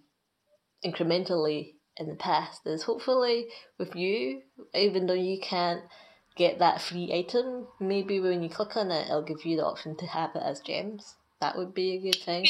[0.84, 3.46] incrementally in the past is hopefully
[3.78, 4.42] with you,
[4.74, 5.82] even though you can't
[6.40, 9.94] get that free item, maybe when you click on it, it'll give you the option
[9.98, 11.16] to have it as gems.
[11.42, 12.46] That would be a good thing.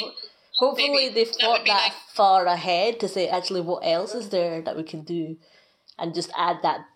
[0.59, 2.15] Hopefully they've thought that, that nice.
[2.15, 5.37] far ahead to say actually what else is there that we can do,
[5.99, 6.87] and just add that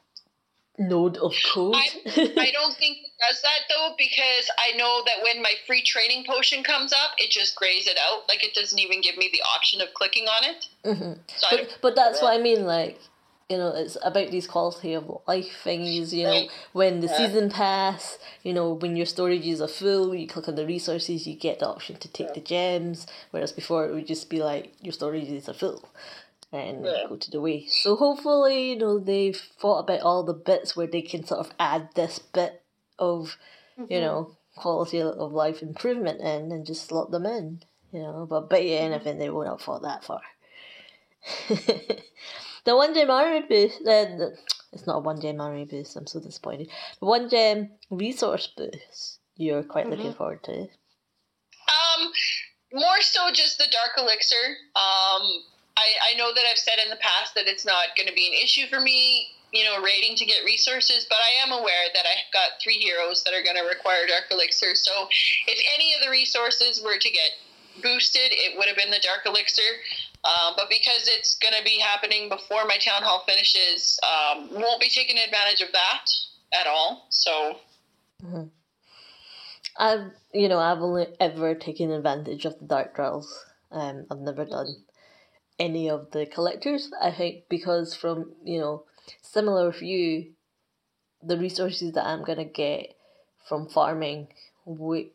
[0.79, 1.75] node of code.
[1.75, 5.83] I, I don't think it does that though because I know that when my free
[5.83, 8.29] training potion comes up, it just grays it out.
[8.29, 10.67] Like it doesn't even give me the option of clicking on it.
[10.85, 11.21] Mm-hmm.
[11.39, 12.65] So but, but that's what I mean.
[12.65, 13.01] Like
[13.49, 16.13] you know, it's about these quality of life thingies.
[16.13, 17.17] You know, when the yeah.
[17.17, 21.37] season pass, you know, when your storages are full, you click on the resources, you
[21.37, 22.35] get the option to take yeah.
[22.35, 23.07] the gems.
[23.31, 25.89] Whereas before, it would just be like your storages are full
[26.53, 27.05] and yeah.
[27.09, 27.67] go to the way.
[27.69, 31.53] So hopefully, you know, they've thought about all the bits where they can sort of
[31.59, 32.63] add this bit
[32.99, 33.37] of,
[33.79, 33.93] mm-hmm.
[33.93, 37.63] you know, quality of life improvement in and just slot them in.
[37.93, 40.23] You know, but bet you anything they won't have thought that far.
[42.65, 44.31] the one gem army boost, uh,
[44.73, 45.97] it's not a one gem army boost.
[45.97, 46.69] I'm so disappointed.
[47.01, 49.95] The one gem resource boost you're quite mm-hmm.
[49.95, 50.53] looking forward to.
[50.55, 52.13] Um,
[52.73, 54.57] more so just the dark elixir.
[54.77, 55.43] Um,
[55.77, 58.29] I, I know that I've said in the past that it's not going to be
[58.29, 62.07] an issue for me, you know, rating to get resources, but I am aware that
[62.07, 64.75] I've got three heroes that are going to require Dark Elixir.
[64.75, 65.09] So
[65.47, 67.31] if any of the resources were to get
[67.83, 69.83] boosted, it would have been the Dark Elixir.
[70.25, 74.81] Um, but because it's going to be happening before my town hall finishes, um, won't
[74.81, 76.07] be taking advantage of that
[76.59, 77.07] at all.
[77.11, 77.59] So.
[78.25, 78.45] Mm-hmm.
[79.77, 83.45] I've, you know, I've only ever taken advantage of the Dark Drills.
[83.73, 84.85] Um, I've never done
[85.59, 86.91] any of the collectors.
[87.01, 88.85] I think because from you know
[89.23, 90.33] similar with you,
[91.23, 92.95] the resources that I'm gonna get
[93.49, 94.29] from farming,
[94.65, 95.13] we,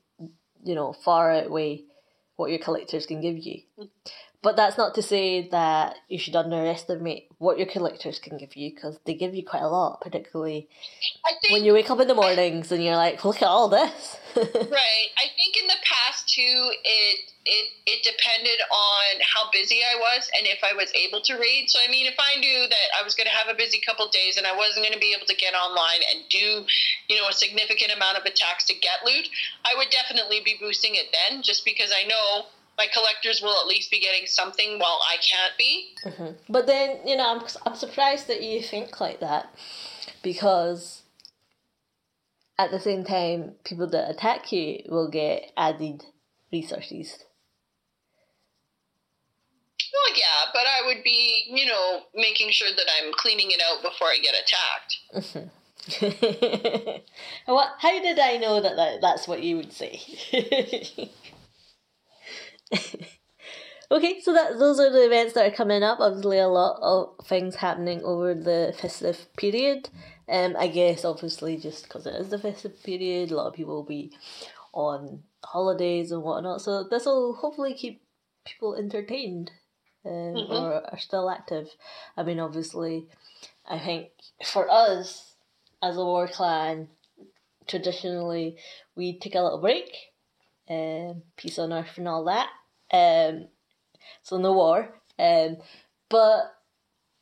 [0.63, 1.83] you know, far outweigh
[2.35, 3.61] what your collectors can give you.
[4.41, 8.71] But that's not to say that you should underestimate what your collectors can give you
[8.73, 10.69] because they give you quite a lot, particularly
[11.51, 14.17] when you wake up in the mornings and you're like, look at all this.
[14.35, 15.07] right.
[15.19, 20.29] I think in the past too, it it it depended on how busy I was
[20.37, 21.67] and if I was able to read.
[21.67, 24.07] So I mean, if I knew that I was going to have a busy couple
[24.07, 26.63] days and I wasn't going to be able to get online and do,
[27.11, 29.27] you know, a significant amount of attacks to get loot,
[29.67, 32.47] I would definitely be boosting it then, just because I know
[32.79, 35.89] my collectors will at least be getting something while I can't be.
[36.05, 36.31] Mm-hmm.
[36.47, 39.53] But then, you know, I'm, I'm surprised that you think like that
[40.23, 41.03] because
[42.57, 46.05] at the same time, people that attack you will get added
[46.53, 47.25] resources.
[49.91, 53.83] Well, yeah, but I would be, you know, making sure that I'm cleaning it out
[53.83, 54.95] before I get attacked.
[57.45, 57.73] what?
[57.79, 59.99] How did I know that, that that's what you would say?
[63.91, 65.99] okay, so that those are the events that are coming up.
[65.99, 69.89] Obviously, a lot of things happening over the festive period.
[70.27, 73.75] Um, I guess obviously just because it is the festive period, a lot of people
[73.75, 74.11] will be
[74.73, 76.61] on holidays and whatnot.
[76.61, 78.03] So this will hopefully keep
[78.45, 79.51] people entertained
[80.05, 80.51] um, mm-hmm.
[80.53, 81.69] or are still active.
[82.15, 83.07] I mean, obviously,
[83.67, 84.09] I think
[84.45, 85.33] for us
[85.81, 86.89] as a war clan,
[87.67, 88.57] traditionally
[88.95, 89.91] we take a little break,
[90.69, 92.49] um, peace on earth and all that.
[92.91, 93.47] Um,
[94.21, 94.89] so no war.
[95.17, 95.57] Um,
[96.09, 96.55] but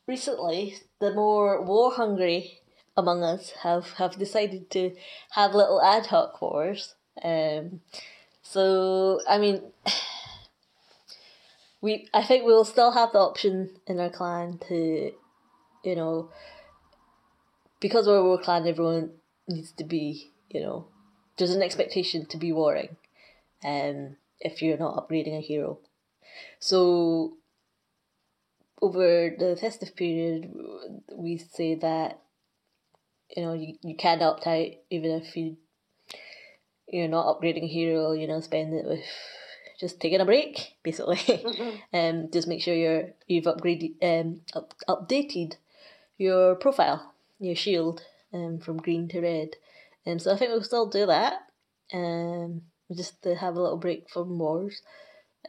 [0.07, 2.59] recently, the more war hungry
[2.95, 4.95] among us have, have decided to
[5.31, 6.95] have little ad hoc wars.
[7.23, 7.81] Um,
[8.41, 9.61] so I mean,
[11.81, 15.11] we I think we'll still have the option in our clan to,
[15.83, 16.31] you know,
[17.79, 19.11] because we're a war clan, everyone
[19.47, 20.87] needs to be, you know,
[21.37, 22.97] there's an expectation to be warring.
[23.63, 25.79] Um, if you're not upgrading a hero.
[26.59, 27.37] So
[28.81, 30.51] over the festive period,
[31.13, 32.21] we say that
[33.35, 35.57] you know you, you can opt out even if you
[36.87, 38.13] you're not upgrading a hero.
[38.13, 39.03] You know, spend it with
[39.79, 41.17] just taking a break basically.
[41.17, 41.75] mm-hmm.
[41.97, 45.55] um, just make sure you're you've upgraded um up, updated
[46.17, 48.01] your profile, your shield,
[48.33, 49.49] um from green to red.
[50.05, 51.39] And um, so I think we'll still do that.
[51.93, 52.63] Um
[52.95, 54.81] just to have a little break from wars.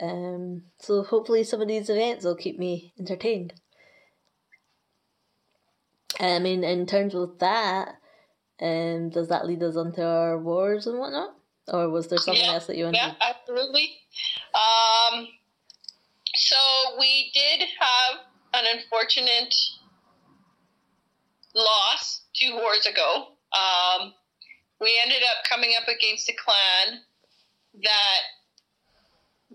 [0.00, 3.54] Um, so hopefully some of these events will keep me entertained.
[6.20, 7.96] I mean, in terms of that,
[8.60, 11.30] And does that lead us onto our wars and whatnot?
[11.68, 12.96] Or was there something Yeah, else that you wanted?
[12.98, 13.90] Yeah, absolutely.
[14.52, 15.28] Um,
[16.34, 16.56] so
[16.98, 18.20] we did have
[18.54, 19.54] an unfortunate
[21.54, 23.28] loss two wars ago.
[23.52, 24.12] Um,
[24.80, 27.00] we ended up coming up against a clan
[27.82, 28.20] that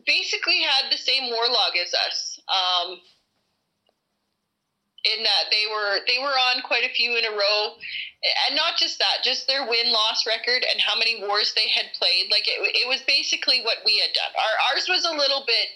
[0.05, 2.39] basically had the same war log as us.
[2.47, 2.99] Um,
[5.03, 7.75] in that they were they were on quite a few in a row,
[8.47, 11.91] and not just that, just their win loss record and how many wars they had
[11.99, 12.31] played.
[12.31, 14.31] Like it, it was basically what we had done.
[14.31, 15.67] Our ours was a little bit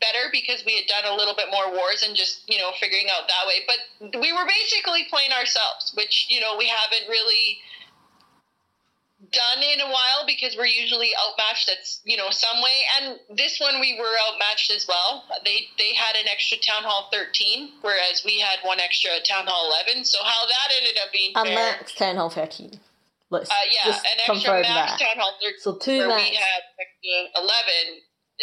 [0.00, 3.12] better because we had done a little bit more wars and just you know figuring
[3.12, 3.60] out that way.
[3.68, 7.60] But we were basically playing ourselves, which you know we haven't really
[9.30, 13.60] done in a while because we're usually outmatched that's you know some way and this
[13.60, 18.22] one we were outmatched as well they they had an extra town hall 13 whereas
[18.26, 21.54] we had one extra town hall 11 so how that ended up being A fair,
[21.54, 22.80] max town hall 13.
[23.30, 24.98] Let's uh, yeah an extra max that.
[24.98, 26.28] town hall 13 So two where max.
[26.30, 26.62] we had
[27.38, 27.46] 11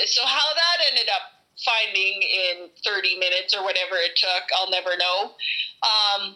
[0.07, 4.95] so how that ended up finding in 30 minutes or whatever it took i'll never
[4.95, 5.35] know
[5.83, 6.35] um,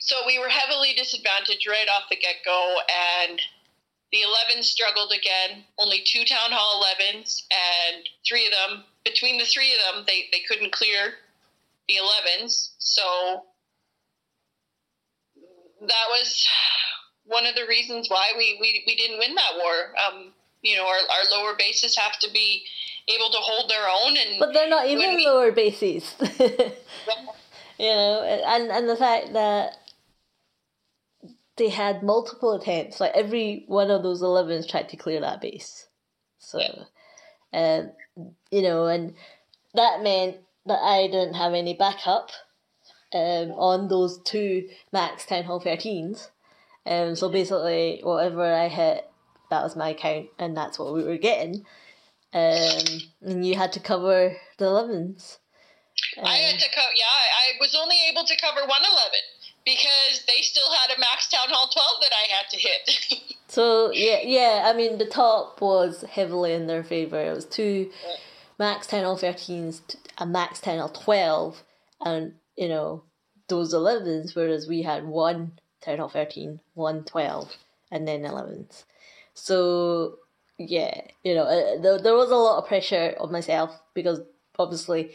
[0.00, 2.76] so we were heavily disadvantaged right off the get-go
[3.24, 3.40] and
[4.12, 5.64] the 11s struggled again.
[5.78, 10.26] Only two town hall 11s and three of them between the three of them they,
[10.32, 11.14] they couldn't clear
[11.88, 13.44] the 11s so
[15.80, 16.46] that was
[17.24, 19.94] one of the reasons why we, we, we didn't win that war.
[20.06, 22.64] Um, you know our, our lower bases have to be
[23.08, 26.14] able to hold their own and But they're not even we- lower bases.
[27.78, 29.78] you know, and, and the fact that
[31.56, 35.88] they had multiple attempts, like every one of those 11s tried to clear that base.
[36.38, 36.60] So,
[37.52, 37.92] um,
[38.50, 39.14] you know, and
[39.74, 42.30] that meant that I didn't have any backup
[43.12, 46.28] um, on those two max town hall 13s.
[46.86, 49.06] Um, so basically, whatever I hit,
[49.50, 51.66] that was my count, and that's what we were getting.
[52.32, 55.38] Um, and you had to cover the 11s.
[56.22, 58.70] I had Um, to cover, yeah, I, was only able to cover 111
[59.64, 63.36] because they still had a max town hall 12 that I had to hit.
[63.50, 64.62] So yeah, yeah.
[64.66, 67.20] I mean, the top was heavily in their favor.
[67.20, 67.90] It was two
[68.60, 71.64] max ten or thirteens, t- a max ten or twelve,
[72.00, 73.02] and you know
[73.48, 74.36] those elevens.
[74.36, 77.56] Whereas we had one ten or 13, one 12,
[77.90, 78.84] and then elevens.
[79.34, 80.18] So
[80.56, 84.20] yeah, you know, uh, there, there was a lot of pressure on myself because
[84.60, 85.10] obviously,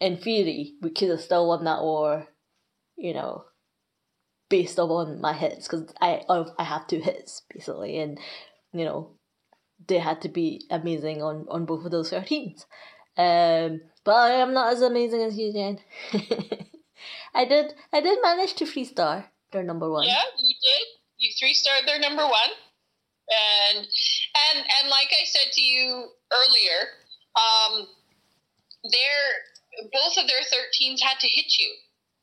[0.00, 2.26] in theory, we could have still won that war.
[2.96, 3.44] You know,
[4.52, 6.20] based on my hits because I
[6.58, 8.20] I have two hits basically, and
[8.74, 9.16] you know
[9.88, 12.66] they had to be amazing on on both of those thirteens.
[13.16, 15.78] Um, but I am not as amazing as you, Jen.
[17.34, 20.06] I did I did manage to three star their number one.
[20.06, 20.86] yeah, you did.
[21.16, 22.52] You three starred their number one.
[23.32, 26.78] And and and like I said to you earlier,
[27.40, 27.86] um,
[28.84, 31.72] their both of their 13s had to hit you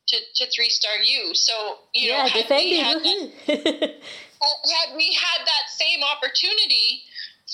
[0.10, 1.34] to, to three star you.
[1.34, 7.04] So you know, yeah, had we had that had we had that same opportunity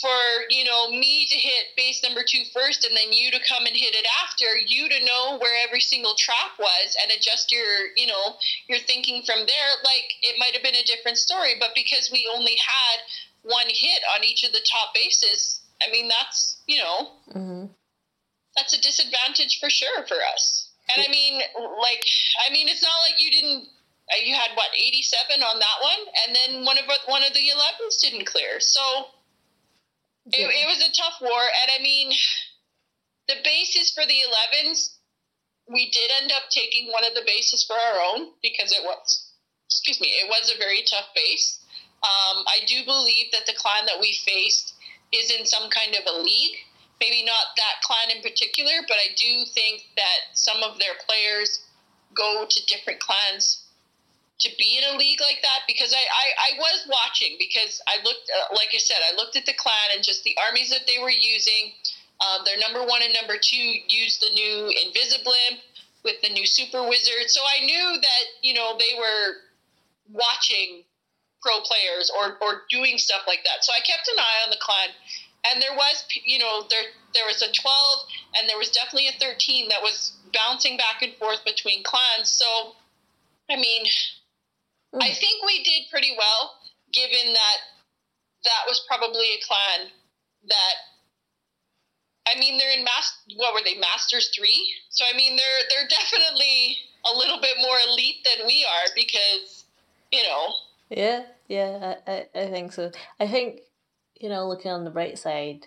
[0.02, 3.66] for you know me to hit base number two first and then you to come
[3.66, 7.96] and hit it after you to know where every single trap was and adjust your
[7.96, 8.36] you know
[8.68, 12.30] your thinking from there like it might have been a different story but because we
[12.36, 13.00] only had
[13.44, 17.66] one hit on each of the top bases i mean that's you know hmm
[18.56, 20.65] that's a disadvantage for sure for us.
[20.94, 21.42] And I mean,
[21.82, 22.04] like,
[22.48, 23.68] I mean, it's not like you didn't.
[24.14, 27.34] uh, You had what eighty seven on that one, and then one of one of
[27.34, 28.60] the 11s didn't clear.
[28.60, 29.10] So
[30.28, 30.62] it, Yeah.
[30.62, 31.42] it was a tough war.
[31.62, 32.14] And I mean,
[33.28, 34.98] the bases for the 11s,
[35.68, 39.32] we did end up taking one of the bases for our own because it was,
[39.68, 41.60] excuse me, it was a very tough base.
[42.04, 44.74] Um, I do believe that the clan that we faced
[45.12, 46.58] is in some kind of a league.
[47.00, 51.66] Maybe not that clan in particular, but I do think that some of their players
[52.16, 53.66] go to different clans
[54.40, 58.04] to be in a league like that because I, I, I was watching because I
[58.04, 60.88] looked, uh, like I said, I looked at the clan and just the armies that
[60.88, 61.72] they were using.
[62.20, 65.60] Um, their number one and number two used the new Invisiblimp
[66.04, 67.28] with the new Super Wizard.
[67.28, 69.40] So I knew that, you know, they were
[70.12, 70.84] watching
[71.42, 73.64] pro players or, or doing stuff like that.
[73.64, 74.90] So I kept an eye on the clan.
[75.52, 78.00] And there was, you know, there there was a 12
[78.38, 82.30] and there was definitely a 13 that was bouncing back and forth between clans.
[82.30, 82.76] So,
[83.50, 83.86] I mean,
[84.94, 85.02] hmm.
[85.02, 86.56] I think we did pretty well,
[86.92, 87.58] given that
[88.44, 89.92] that was probably a clan
[90.48, 90.76] that.
[92.28, 93.22] I mean, they're in mass.
[93.38, 93.78] What were they?
[93.78, 94.74] Masters three.
[94.90, 99.66] So I mean, they're they're definitely a little bit more elite than we are because,
[100.12, 100.54] you know,
[100.90, 102.92] Yeah, yeah, I, I, I think so.
[103.20, 103.62] I think,
[104.20, 105.66] you know, looking on the bright side,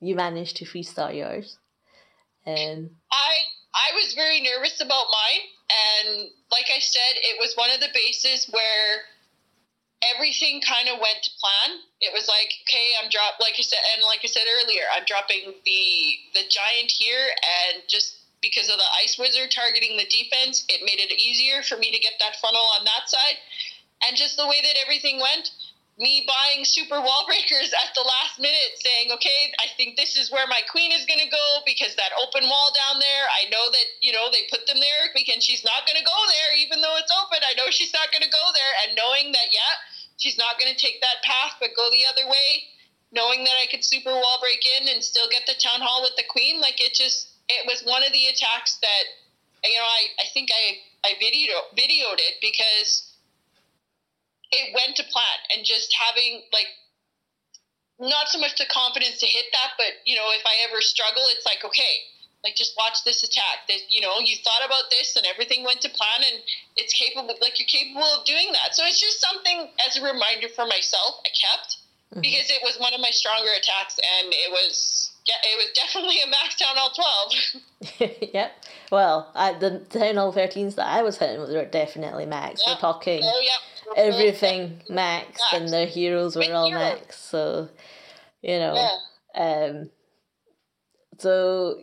[0.00, 1.58] you managed to freestyle yours.
[2.46, 3.32] And I
[3.74, 7.88] I was very nervous about mine, and like I said, it was one of the
[7.94, 9.08] bases where
[10.14, 11.80] everything kind of went to plan.
[12.00, 15.08] It was like, okay, I'm drop like I said, and like I said earlier, I'm
[15.08, 15.84] dropping the
[16.34, 21.00] the giant here, and just because of the ice wizard targeting the defense, it made
[21.00, 23.40] it easier for me to get that funnel on that side,
[24.04, 25.50] and just the way that everything went.
[25.94, 30.30] Me buying super wall breakers at the last minute, saying, "Okay, I think this is
[30.30, 33.24] where my queen is going to go because that open wall down there.
[33.30, 36.20] I know that you know they put them there because she's not going to go
[36.26, 37.38] there, even though it's open.
[37.46, 39.74] I know she's not going to go there, and knowing that, yeah,
[40.18, 42.70] she's not going to take that path but go the other way
[43.12, 46.14] knowing that i could super wall break in and still get the town hall with
[46.16, 49.04] the queen like it just it was one of the attacks that
[49.62, 50.78] you know i, I think i
[51.08, 53.03] i video, videoed it because
[54.54, 56.70] it went to plan and just having like
[57.98, 61.22] not so much the confidence to hit that but you know if i ever struggle
[61.30, 62.06] it's like okay
[62.42, 65.80] like just watch this attack that you know you thought about this and everything went
[65.80, 66.42] to plan and
[66.76, 70.48] it's capable like you're capable of doing that so it's just something as a reminder
[70.52, 71.78] for myself i kept
[72.12, 72.20] mm-hmm.
[72.20, 76.28] because it was one of my stronger attacks and it was it was definitely a
[76.28, 76.90] max town hall
[78.00, 78.52] 12 yep.
[78.90, 82.62] Well I, the town hall 13s that i was hitting were definitely max.
[82.66, 84.02] We're talking oh, yeah.
[84.02, 87.68] everything max, max, and the heroes were all max so
[88.42, 88.74] you know
[89.34, 89.66] yeah.
[89.68, 89.90] um
[91.18, 91.78] so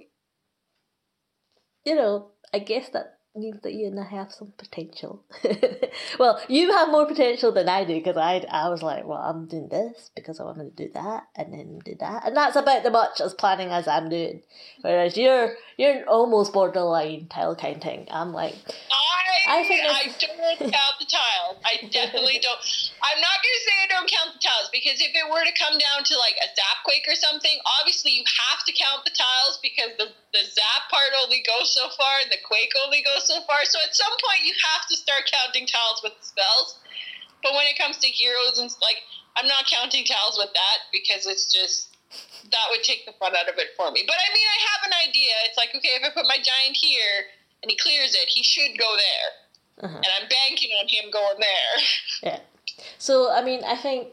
[1.85, 5.23] you know, I guess that means that you and I have some potential.
[6.19, 9.45] well, you have more potential than I do because I, I was like, well, I'm
[9.45, 12.83] doing this because I wanted to do that and then do that, and that's about
[12.83, 14.41] the much as planning as I'm doing.
[14.81, 18.07] Whereas you're you're almost borderline tile counting.
[18.11, 18.55] I'm like,
[19.47, 21.57] I, I, think I don't count the tiles.
[21.65, 22.61] I definitely don't.
[23.01, 25.55] I'm not going to say I don't count the tiles because if it were to
[25.57, 29.15] come down to like a zap quake or something, obviously you have to count the
[29.15, 33.20] tiles because the, the zap part only goes so far and the quake only goes
[33.21, 33.63] so far.
[33.65, 36.77] So at some point you have to start counting tiles with spells.
[37.41, 39.01] But when it comes to heroes and like,
[39.37, 41.91] I'm not counting tiles with that because it's just
[42.51, 44.03] that would take the fun out of it for me.
[44.05, 45.33] But I mean, I have an idea.
[45.47, 47.31] It's like, okay, if I put my giant here
[47.63, 49.29] and he clears it, he should go there.
[49.87, 49.97] Uh-huh.
[49.97, 51.75] And I'm banking on him going there.
[52.23, 52.39] Yeah.
[52.99, 54.09] So, I mean, I think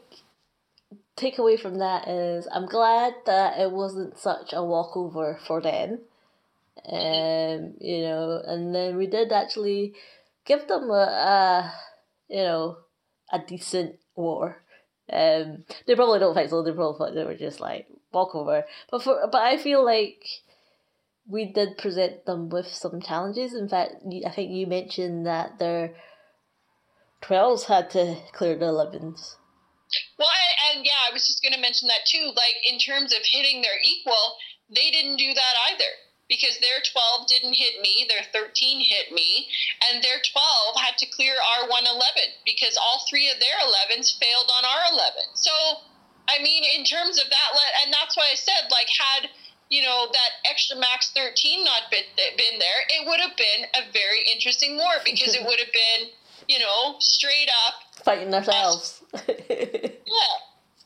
[1.17, 6.01] takeaway from that is I'm glad that it wasn't such a walkover for them.
[6.87, 9.95] Um, you know, and then we did actually
[10.45, 11.75] give them a, a
[12.29, 12.77] you know,
[13.33, 14.63] a decent war.
[15.11, 18.65] Um, they probably don't fight so they probably thought they were just like walkover.
[18.91, 20.23] But for but I feel like
[21.27, 23.55] we did present them with some challenges.
[23.55, 23.95] In fact,
[24.27, 25.95] I think you mentioned that their
[27.23, 29.37] 12s had to clear the 11s.
[30.19, 30.29] Well,
[30.75, 32.33] and yeah, I was just going to mention that too.
[32.37, 34.37] Like, in terms of hitting their equal,
[34.69, 35.93] they didn't do that either
[36.29, 39.49] because their 12 didn't hit me, their 13 hit me,
[39.89, 41.97] and their 12 had to clear our 111
[42.45, 45.35] because all three of their 11s failed on our 11.
[45.35, 45.53] So,
[46.29, 47.51] I mean, in terms of that,
[47.85, 49.31] and that's why I said, like, had
[49.69, 53.85] you know that extra max 13 not been, been there, it would have been a
[53.93, 56.09] very interesting war because it would have been
[56.49, 59.03] you know, straight up fighting ourselves.
[59.29, 60.35] yeah.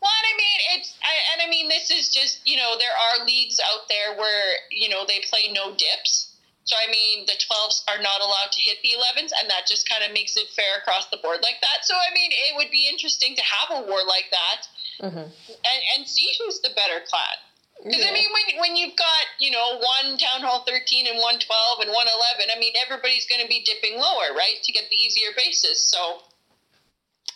[0.02, 3.24] Well, I mean, it's, I, and I mean, this is just, you know, there are
[3.24, 6.34] leagues out there where, you know, they play no dips.
[6.64, 9.88] So, I mean, the 12s are not allowed to hit the 11s, and that just
[9.88, 11.86] kind of makes it fair across the board like that.
[11.86, 14.60] So, I mean, it would be interesting to have a war like that
[15.02, 15.26] mm-hmm.
[15.26, 17.38] and, and see who's the better clan.
[17.82, 18.10] Because yeah.
[18.10, 21.80] I mean, when when you've got you know one town hall thirteen and one twelve
[21.80, 24.94] and one eleven, I mean everybody's going to be dipping lower, right, to get the
[24.94, 25.82] easier bases.
[25.82, 26.22] So.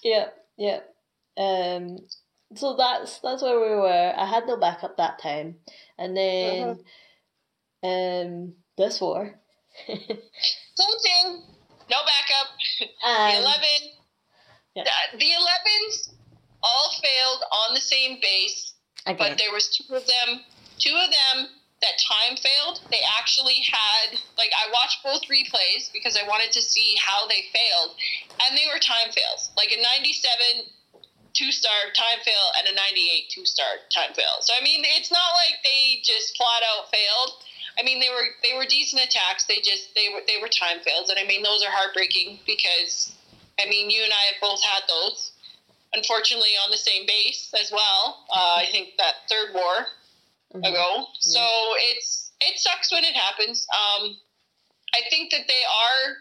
[0.05, 0.81] Yeah, yeah.
[1.37, 1.99] Um.
[2.55, 4.15] So that's that's where we were.
[4.17, 5.57] I had no backup that time,
[5.99, 6.79] and then,
[7.83, 7.89] uh-huh.
[7.89, 9.35] um, this war.
[9.87, 11.43] Same thing.
[11.91, 12.49] No backup.
[13.05, 13.81] Um, the eleven.
[14.75, 14.85] Yeah.
[14.85, 16.15] The, the elevens
[16.63, 18.75] all failed on the same base
[19.07, 19.17] Okay.
[19.17, 20.43] But there was two of them,
[20.79, 21.47] two of them
[21.79, 22.83] that time failed.
[22.91, 27.47] They actually had like I watched both replays because I wanted to see how they
[27.55, 27.95] failed,
[28.43, 29.55] and they were time fails.
[29.57, 30.75] Like a 97
[31.37, 34.41] two star time fail and a 98 two star time fail.
[34.41, 37.45] So I mean, it's not like they just flat out failed.
[37.79, 39.45] I mean, they were they were decent attacks.
[39.45, 43.13] They just they were they were time fails, and I mean those are heartbreaking because
[43.61, 45.37] I mean you and I have both had those
[45.93, 48.25] unfortunately on the same base as well.
[48.31, 49.87] Uh, I think that third war
[50.55, 50.65] mm-hmm.
[50.65, 51.07] ago.
[51.21, 51.93] So yeah.
[51.93, 53.67] it's it sucks when it happens.
[53.73, 54.17] Um,
[54.95, 56.17] I think that they are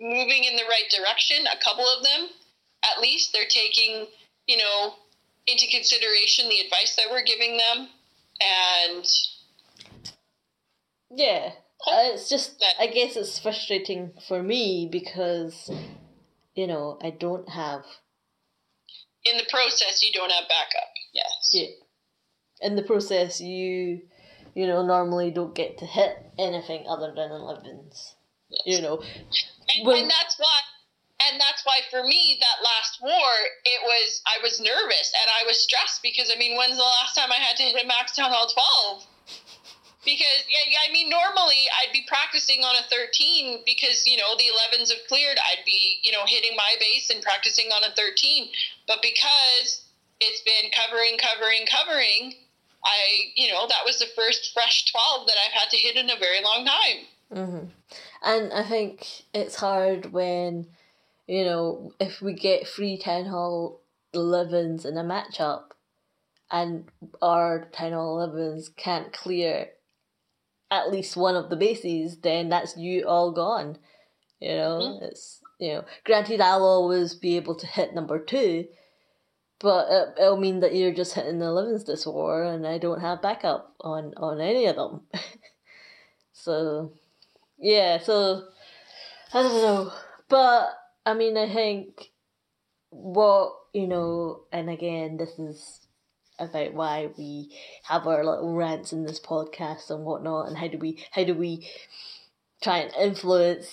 [0.00, 1.46] moving in the right direction.
[1.46, 2.28] A couple of them,
[2.84, 4.06] at least, they're taking
[4.46, 4.94] you know,
[5.46, 7.88] into consideration the advice that we're giving them.
[8.40, 9.06] And
[11.10, 11.52] yeah
[11.86, 15.70] uh, it's just i guess it's frustrating for me because
[16.54, 17.82] you know i don't have
[19.24, 21.50] in the process you don't have backup yes.
[21.52, 21.68] Yeah.
[22.62, 24.02] In the process you
[24.54, 28.14] you know normally don't get to hit anything other than 11s
[28.48, 28.62] yes.
[28.64, 29.02] you know
[29.74, 30.60] and, when, and that's why
[31.30, 33.32] and that's why for me that last war
[33.64, 37.14] it was i was nervous and i was stressed because i mean when's the last
[37.14, 39.06] time i had to hit a max town hall 12
[40.06, 44.48] because yeah, i mean normally i'd be practicing on a 13 because you know the
[44.72, 45.36] 11s have cleared.
[45.50, 48.48] I'd be you know hitting my base and practicing on a 13
[48.86, 49.84] but because
[50.20, 52.34] it's been covering covering covering
[52.84, 56.08] i you know that was the first fresh 12 that i've had to hit in
[56.08, 57.04] a very long time.
[57.34, 57.66] Mm-hmm.
[58.22, 59.04] and i think
[59.34, 60.66] it's hard when
[61.26, 63.80] you know, if we get three Town Hall
[64.14, 65.64] 11s in a matchup
[66.50, 66.84] and
[67.20, 69.70] our Town Hall 11s can't clear
[70.70, 73.78] at least one of the bases, then that's you all gone.
[74.40, 75.04] You know, mm-hmm.
[75.04, 78.66] it's, you know, granted, I'll always be able to hit number two,
[79.58, 83.00] but it, it'll mean that you're just hitting the 11s this war and I don't
[83.00, 85.00] have backup on, on any of them.
[86.32, 86.92] so,
[87.58, 88.44] yeah, so
[89.32, 89.92] I don't know.
[90.28, 90.76] But
[91.06, 92.10] I mean, I think
[92.90, 95.80] what, you know, and again, this is
[96.38, 100.78] about why we have our little rants in this podcast and whatnot, and how do
[100.78, 101.70] we, how do we
[102.60, 103.68] try and influence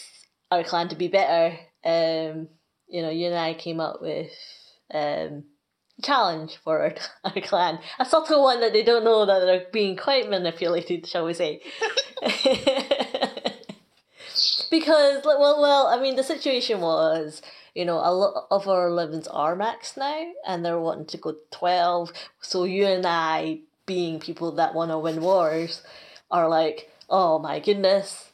[0.52, 1.58] our clan to be better.
[1.84, 2.50] Um,
[2.88, 4.32] you know, you and I came up with
[4.94, 5.46] um,
[6.04, 7.80] challenge for our, our clan.
[8.00, 11.62] A subtle one that they don't know that they're being quite manipulated, shall we say.
[14.74, 17.44] because well well i mean the situation was
[17.76, 21.36] you know a lot of our 11s are max now and they're wanting to go
[21.52, 22.12] 12
[22.42, 25.84] so you and i being people that want to win wars
[26.32, 28.30] are like oh my goodness.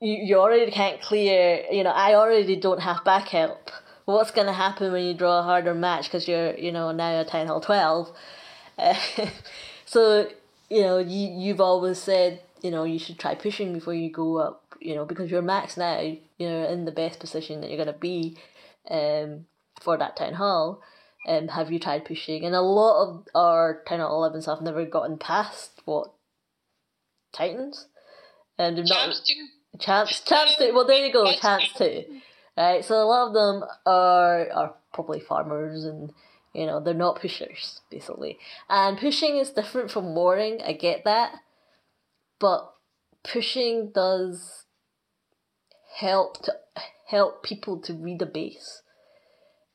[0.00, 3.72] You, you already can't clear you know i already don't have back help.
[4.04, 7.20] what's going to happen when you draw a harder match because you're you know now
[7.20, 8.12] a town hall 12
[8.78, 8.94] uh,
[9.84, 10.28] so
[10.68, 14.36] you know you, you've always said you know you should try pushing before you go
[14.36, 17.94] up you know, because you're max now, you're in the best position that you're going
[17.94, 18.36] to be
[18.90, 19.46] um,
[19.80, 20.82] for that town hall.
[21.28, 22.44] Um, have you tried pushing?
[22.44, 26.12] And a lot of our town hall 11s have never gotten past what
[27.32, 27.86] Titans,
[28.58, 29.34] and they've not chance to
[29.78, 30.72] chance chance to.
[30.72, 32.04] Well, there you go, chance to.
[32.56, 36.12] Right, so a lot of them are are probably farmers and
[36.52, 41.32] you know they're not pushers basically and pushing is different from warring i get that
[42.38, 42.72] but
[43.22, 44.64] pushing does
[45.96, 46.54] help to
[47.08, 48.82] help people to read a base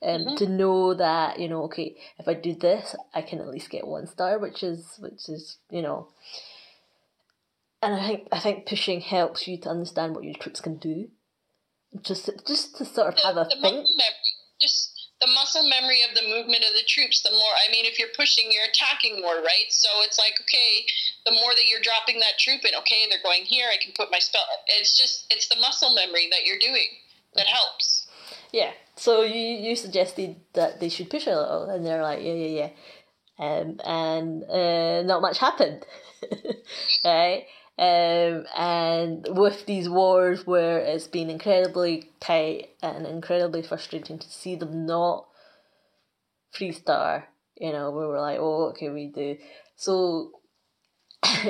[0.02, 0.36] and mm-hmm.
[0.36, 3.88] to know that you know okay if i do this i can at least get
[3.88, 6.08] one star which is which is you know.
[7.82, 11.10] And i think i think pushing helps you to understand what your troops can do.
[12.02, 13.86] Just just to sort of the, have a think.
[13.86, 14.25] just
[15.26, 18.14] the muscle memory of the movement of the troops, the more, I mean, if you're
[18.16, 19.70] pushing, you're attacking more, right?
[19.70, 20.86] So it's like, okay,
[21.26, 24.12] the more that you're dropping that troop in, okay, they're going here, I can put
[24.12, 24.46] my spell.
[24.68, 27.02] It's just, it's the muscle memory that you're doing
[27.34, 28.08] that helps.
[28.54, 28.72] Yeah.
[28.96, 32.70] So you, you suggested that they should push a little, and they're like, yeah, yeah,
[32.70, 32.70] yeah.
[33.38, 35.86] Um, and uh, not much happened,
[37.06, 37.46] right?
[37.78, 44.56] Um, and with these wars where it's been incredibly tight and incredibly frustrating to see
[44.56, 45.28] them not
[46.54, 49.38] three star, you know, we were like, oh, what can we do?
[49.76, 50.32] So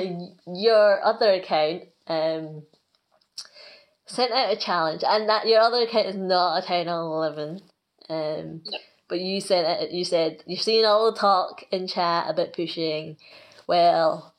[0.46, 2.62] your other account um,
[4.06, 7.60] sent out a challenge, and that your other account is not a ten on eleven.
[8.08, 8.78] Um, no.
[9.08, 9.90] But you said it.
[9.92, 13.16] You said you've seen all the talk in chat about pushing.
[13.68, 14.34] Well,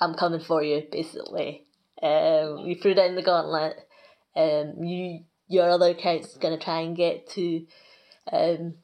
[0.00, 1.66] I'm coming for you, basically.
[2.02, 3.76] Um, you threw down the gauntlet.
[4.36, 7.66] Um, you your other account's gonna try and get to
[8.32, 8.74] um,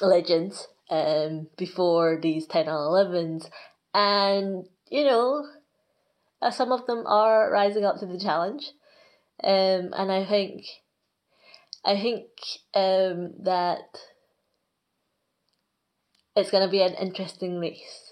[0.00, 3.48] legends um before these ten and elevens,
[3.94, 5.44] and you know,
[6.42, 8.72] uh, some of them are rising up to the challenge.
[9.42, 10.64] Um, and I think,
[11.84, 12.26] I think
[12.74, 13.98] um that
[16.36, 18.09] it's gonna be an interesting race.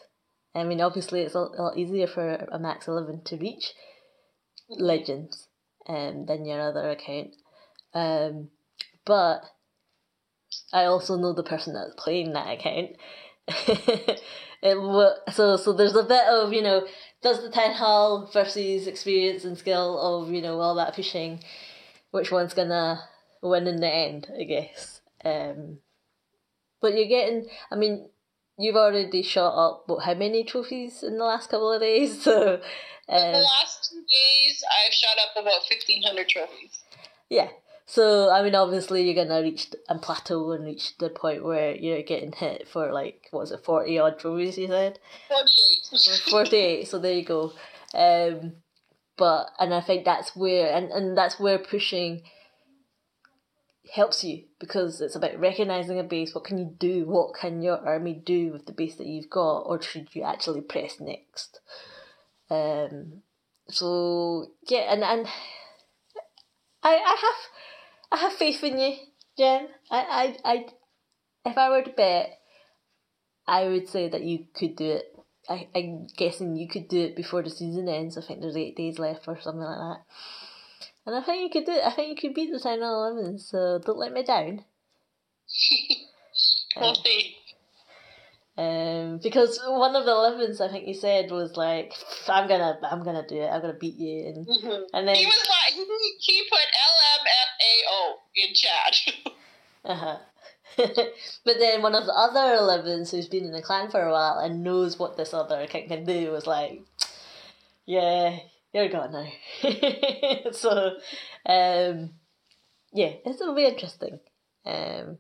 [0.59, 3.73] I mean, obviously, it's a lot easier for a max 11 to reach
[4.69, 5.49] legends
[5.89, 7.35] um, than your other account.
[7.95, 8.51] Um,
[9.05, 9.43] but
[10.73, 12.91] I also know the person that's playing that account.
[14.63, 16.87] it so so there's a bit of you know
[17.23, 21.43] does the town hall versus experience and skill of you know all that pushing,
[22.11, 23.01] which one's gonna
[23.43, 24.29] win in the end?
[24.39, 25.01] I guess.
[25.25, 25.79] Um,
[26.81, 27.49] but you're getting.
[27.73, 28.09] I mean,
[28.59, 32.27] you've already shot up what, how many trophies in the last couple of days?
[33.09, 36.79] So in the last two days, I've shot up about fifteen hundred trophies.
[37.31, 37.49] Yeah.
[37.87, 42.03] So I mean, obviously, you're gonna reach a plateau and reach the point where you're
[42.03, 44.59] getting hit for like what was it, forty odd trophies?
[44.59, 46.21] You said forty-eight.
[46.31, 46.89] forty-eight.
[46.89, 47.55] So there you go.
[47.95, 48.57] Um,
[49.17, 52.25] but and I think that's where and and that's where pushing
[53.95, 56.35] helps you because it's about recognizing a base.
[56.35, 57.07] What can you do?
[57.07, 60.61] What can your army do with the base that you've got, or should you actually
[60.61, 61.61] press next?
[62.51, 63.23] Um,
[63.69, 65.27] so yeah, and and
[66.83, 68.97] I I have I have faith in you,
[69.39, 69.69] Jen.
[69.91, 70.67] I I I
[71.45, 72.39] if I were to bet,
[73.47, 75.05] I would say that you could do it.
[75.49, 78.17] I I'm guessing you could do it before the season ends.
[78.17, 80.01] I think there's eight days left or something like that.
[81.09, 81.87] And I think you could do it.
[81.87, 84.63] I think you could beat the Town 11, so don't let me down.
[86.77, 87.35] we'll um, see.
[88.59, 91.95] Um, because one of the elevens, I think you said was like,
[92.29, 93.49] "I'm gonna, I'm gonna do it.
[93.49, 94.83] I'm gonna beat you," and mm-hmm.
[94.93, 95.87] and then he was like,
[96.19, 96.61] he put
[96.93, 99.33] LMFAO in chat.
[99.87, 100.19] uh huh.
[101.47, 104.41] but then one of the other elevens who's been in the clan for a while
[104.41, 106.83] and knows what this other king can do was like,
[107.87, 108.41] "Yeah,
[108.73, 110.51] you're gone now.
[110.53, 110.97] so,
[111.47, 112.11] um,
[112.93, 114.21] yeah, it'll be interesting.
[114.65, 115.19] Um,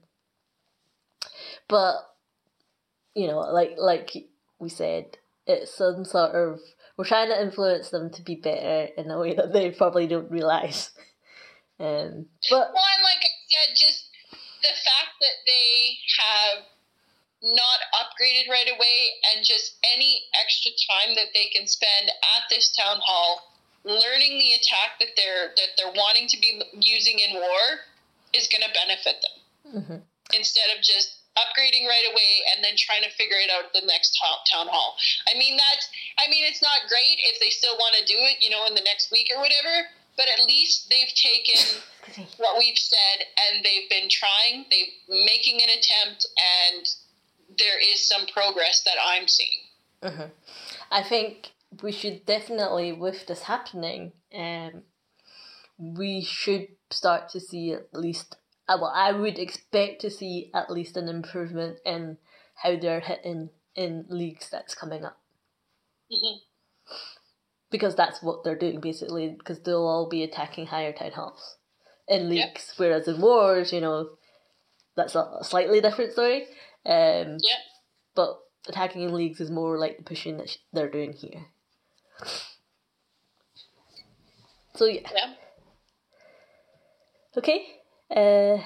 [1.69, 1.97] but
[3.15, 4.11] you know, like like
[4.59, 6.61] we said, it's some sort of
[6.97, 10.31] we're trying to influence them to be better in a way that they probably don't
[10.31, 10.91] realize.
[11.81, 14.11] Um, but one, like I said, just
[14.63, 16.65] the fact that they have
[17.43, 18.99] not upgraded right away
[19.31, 24.59] and just any extra time that they can spend at this town hall learning the
[24.59, 27.87] attack that they're that they're wanting to be using in war
[28.35, 29.37] is going to benefit them
[29.71, 30.01] mm-hmm.
[30.35, 33.87] instead of just upgrading right away and then trying to figure it out at the
[33.87, 34.99] next town hall
[35.31, 35.81] i mean that
[36.19, 38.75] i mean it's not great if they still want to do it you know in
[38.75, 39.87] the next week or whatever
[40.19, 41.63] but at least they've taken
[42.43, 46.27] what we've said and they've been trying they've making an attempt
[46.67, 46.83] and
[47.59, 49.61] there is some progress that I'm seeing.
[50.03, 50.29] Mm-hmm.
[50.91, 51.53] I think
[51.83, 54.83] we should definitely, with this happening, um,
[55.79, 58.37] we should start to see at least.
[58.69, 62.19] Uh, well, I would expect to see at least an improvement in
[62.63, 65.19] how they're hitting in leagues that's coming up.
[66.13, 66.39] Mm-hmm.
[67.71, 71.57] Because that's what they're doing basically, because they'll all be attacking higher town halls
[72.09, 72.79] in leagues, yep.
[72.79, 74.11] whereas in wars, you know,
[74.97, 76.47] that's a slightly different story.
[76.89, 77.59] Um, yeah.
[78.15, 81.45] But attacking in leagues is more like the pushing that they're doing here.
[84.75, 85.01] So yeah.
[85.15, 85.35] Yeah.
[87.37, 87.67] Okay.
[88.11, 88.63] Uh,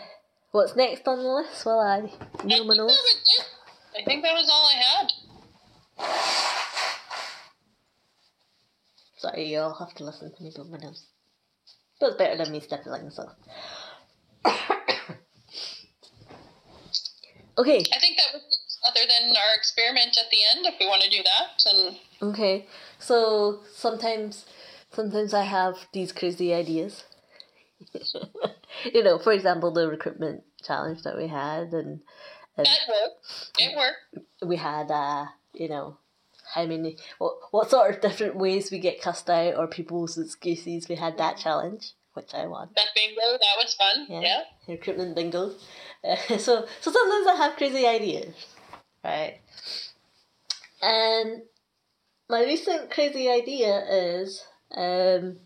[0.52, 1.66] what's next on the list?
[1.66, 2.00] Well, I
[2.44, 2.96] know my nose.
[3.98, 5.12] I think that was all I had.
[9.16, 11.06] Sorry, you'll have to listen to me blow my nose.
[12.00, 13.30] But it's better than me stippling, so.
[17.59, 17.84] Okay.
[17.92, 21.11] I think that was other than our experiment at the end, if we want to
[21.11, 21.72] do that.
[21.72, 21.96] And
[22.30, 22.66] okay,
[22.98, 24.44] so sometimes,
[24.90, 27.05] sometimes I have these crazy ideas.
[28.92, 32.00] you know, for example, the recruitment challenge that we had, and,
[32.57, 33.59] and that worked.
[33.59, 34.26] It worked.
[34.44, 35.98] We had, uh, you know,
[36.55, 40.88] how many, what, what sort of different ways we get cussed out or people's excuses.
[40.88, 42.70] We had that challenge, which I won.
[42.76, 44.06] That bingo, that was fun.
[44.08, 44.20] Yeah.
[44.20, 44.42] yeah.
[44.68, 45.50] Recruitment bingo.
[46.28, 48.34] so so sometimes I have crazy ideas,
[49.04, 49.40] right?
[50.82, 51.42] And
[52.28, 54.44] my recent crazy idea is
[54.74, 55.38] um,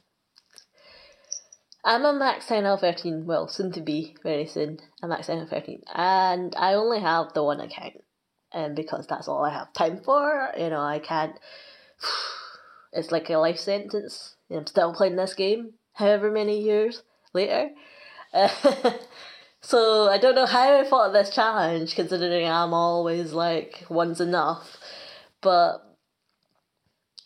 [1.84, 5.38] I'm a max town hall 13, well, soon to be very soon, a max town
[5.38, 8.02] hall 13, and I only have the one account,
[8.52, 11.38] and because that's all I have time for, you know, I can't.
[12.92, 14.36] It's like a life sentence.
[14.50, 17.02] I'm still playing this game, however many years
[17.34, 17.70] later.
[19.66, 24.76] So I don't know how I fought this challenge, considering I'm always like one's enough.
[25.42, 25.78] But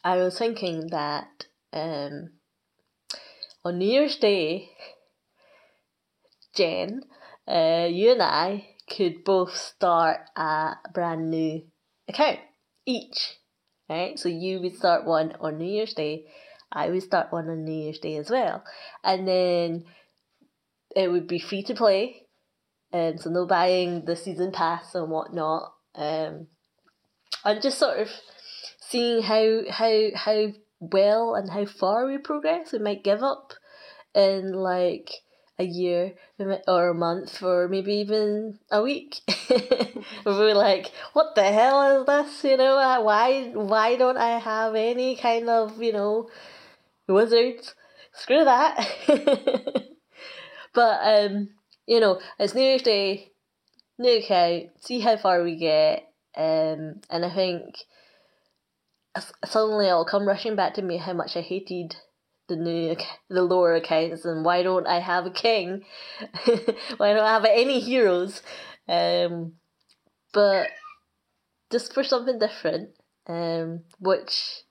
[0.03, 1.45] I was thinking that
[1.75, 2.31] um,
[3.63, 4.71] on New Year's Day,
[6.57, 7.03] Jen,
[7.47, 11.65] uh, you and I could both start a brand new
[12.09, 12.39] account
[12.87, 13.37] each,
[13.91, 14.19] right?
[14.19, 16.25] So you would start one on New Year's Day,
[16.73, 18.65] I would start one on New Year's Day as well,
[19.05, 19.85] and then
[20.95, 22.27] it would be free to play
[22.93, 25.73] um, so no buying the season pass and whatnot.
[25.95, 26.49] Um,
[27.45, 28.11] and just sort of
[28.81, 30.47] seeing how how how
[30.81, 32.73] well and how far we progress.
[32.73, 33.53] We might give up
[34.15, 35.11] in like
[35.59, 36.15] a year
[36.67, 39.21] or a month or maybe even a week.
[39.51, 42.45] we were like, what the hell is this?
[42.45, 46.29] You know, why why don't I have any kind of you know
[47.15, 47.75] wizards?
[48.13, 48.77] Screw that.
[50.75, 51.51] but um,
[51.87, 53.31] you know, it's New Year's Day,
[53.99, 54.71] new account.
[54.81, 56.07] See how far we get.
[56.37, 57.77] Um, and I think
[59.45, 61.97] suddenly it'll come rushing back to me how much I hated
[62.49, 62.97] the new
[63.29, 65.85] the lower accounts and why don't I have a king?
[66.97, 68.43] why don't I have any heroes?
[68.89, 69.55] Um,
[70.33, 70.69] but
[71.71, 72.91] just for something different,
[73.27, 74.63] um, which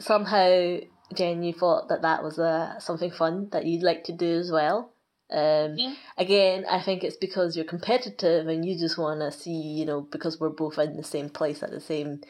[0.00, 0.78] somehow
[1.14, 4.50] Jen, you thought that that was uh, something fun that you'd like to do as
[4.50, 4.92] well.
[5.30, 5.94] Um, yeah.
[6.16, 10.00] Again, I think it's because you're competitive and you just want to see, you know,
[10.00, 12.22] because we're both in the same place at the same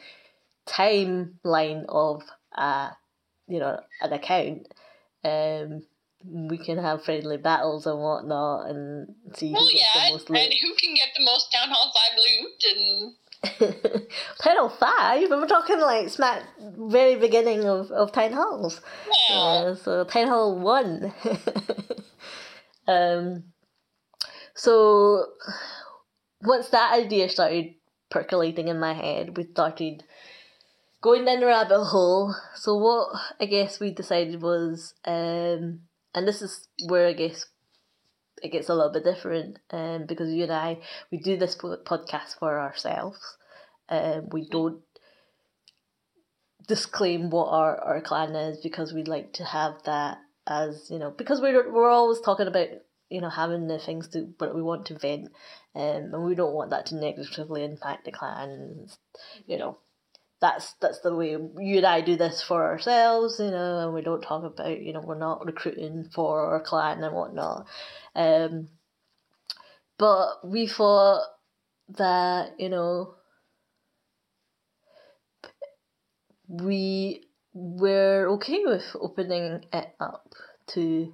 [0.67, 2.23] timeline of,
[2.57, 2.89] uh,
[3.47, 4.67] you know, an account.
[5.23, 5.83] Um,
[6.25, 10.39] we can have friendly battles and whatnot and see well, yeah, the most loot.
[10.39, 13.13] and who can get the most Town Hall 5 loot and
[14.41, 15.29] Town 5?
[15.29, 18.81] We're talking like smack very beginning of, of Town Halls.
[19.29, 19.35] Yeah.
[19.35, 21.13] Uh, so Town Hall 1.
[22.87, 23.43] um,
[24.55, 25.25] so
[26.41, 27.75] once that idea started
[28.09, 30.03] percolating in my head, we started
[31.01, 32.35] going down the rabbit hole.
[32.55, 33.07] So what
[33.39, 35.81] I guess we decided was, um,
[36.13, 37.45] and this is where I guess
[38.43, 40.79] it gets a little bit different, um, because you and I
[41.11, 43.19] we do this podcast for ourselves.
[43.89, 44.81] Um, we don't
[46.67, 51.11] disclaim what our, our clan is because we like to have that as you know
[51.11, 52.67] because we're we're always talking about
[53.09, 55.29] you know having the things to but we want to vent
[55.75, 58.87] um, and we don't want that to negatively impact the clan
[59.47, 59.77] you know
[60.41, 64.01] that's that's the way you and I do this for ourselves, you know, and we
[64.01, 67.67] don't talk about, you know, we're not recruiting for our client and whatnot.
[68.15, 68.69] Um,
[69.97, 71.23] but we thought
[71.97, 73.15] that, you know,
[76.47, 80.33] we were okay with opening it up
[80.67, 81.13] to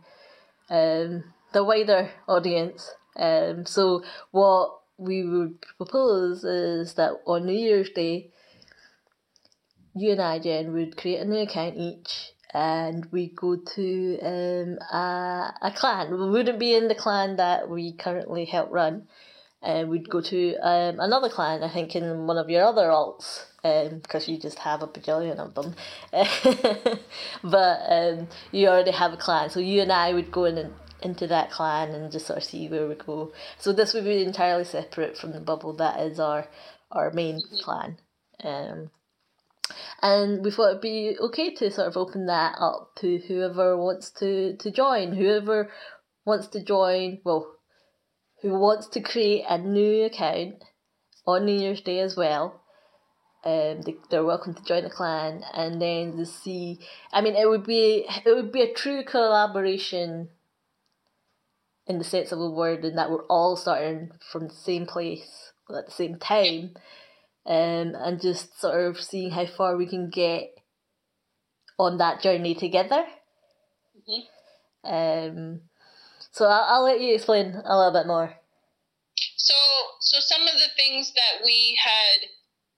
[0.69, 2.93] um, the wider audience.
[3.15, 8.31] Um, so what we would propose is that on New Year's Day,
[9.95, 14.77] you and I, Jen, would create a new account each and we go to um,
[14.91, 16.11] a, a clan.
[16.11, 19.07] We wouldn't be in the clan that we currently help run.
[19.61, 23.45] Uh, we'd go to um, another clan, I think, in one of your other alts,
[23.63, 25.75] because um, you just have a bajillion of them.
[27.43, 30.73] but um, you already have a clan, so you and I would go in and
[31.01, 33.33] into that clan and just sort of see where we go.
[33.59, 36.47] So this would be entirely separate from the bubble that is our
[36.91, 37.97] our main clan.
[38.43, 38.91] Um,
[40.01, 44.11] and we thought it'd be okay to sort of open that up to whoever wants
[44.11, 45.71] to, to join, whoever
[46.25, 47.55] wants to join, well,
[48.41, 50.63] who wants to create a new account
[51.25, 52.61] on New Year's Day as well.
[53.43, 56.79] Um, they, they're welcome to join the clan, and then to see.
[57.13, 60.29] I mean, it would be it would be a true collaboration
[61.85, 65.51] in the sense of the word, in that we're all starting from the same place
[65.69, 66.75] at the same time
[67.45, 70.55] um, and just sort of seeing how far we can get
[71.77, 73.05] on that journey together.
[74.09, 74.93] Mm-hmm.
[74.93, 75.61] Um,
[76.31, 78.33] so I'll, I'll let you explain a little bit more.
[79.37, 79.53] So,
[79.99, 82.29] so some of the things that we had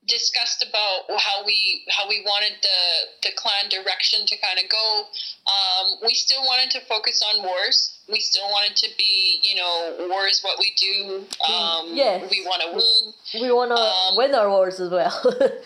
[0.07, 5.03] discussed about how we how we wanted the the clan direction to kind of go.
[5.47, 7.99] Um, we still wanted to focus on wars.
[8.09, 11.25] We still wanted to be, you know, war is what we do.
[11.45, 13.41] Um, yeah, we want to win.
[13.43, 15.13] We want to um, win our wars as well.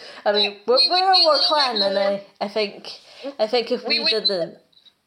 [0.26, 2.90] I mean, we're, we we're a war clan, and I, I think
[3.40, 4.58] I think if we, we would, didn't,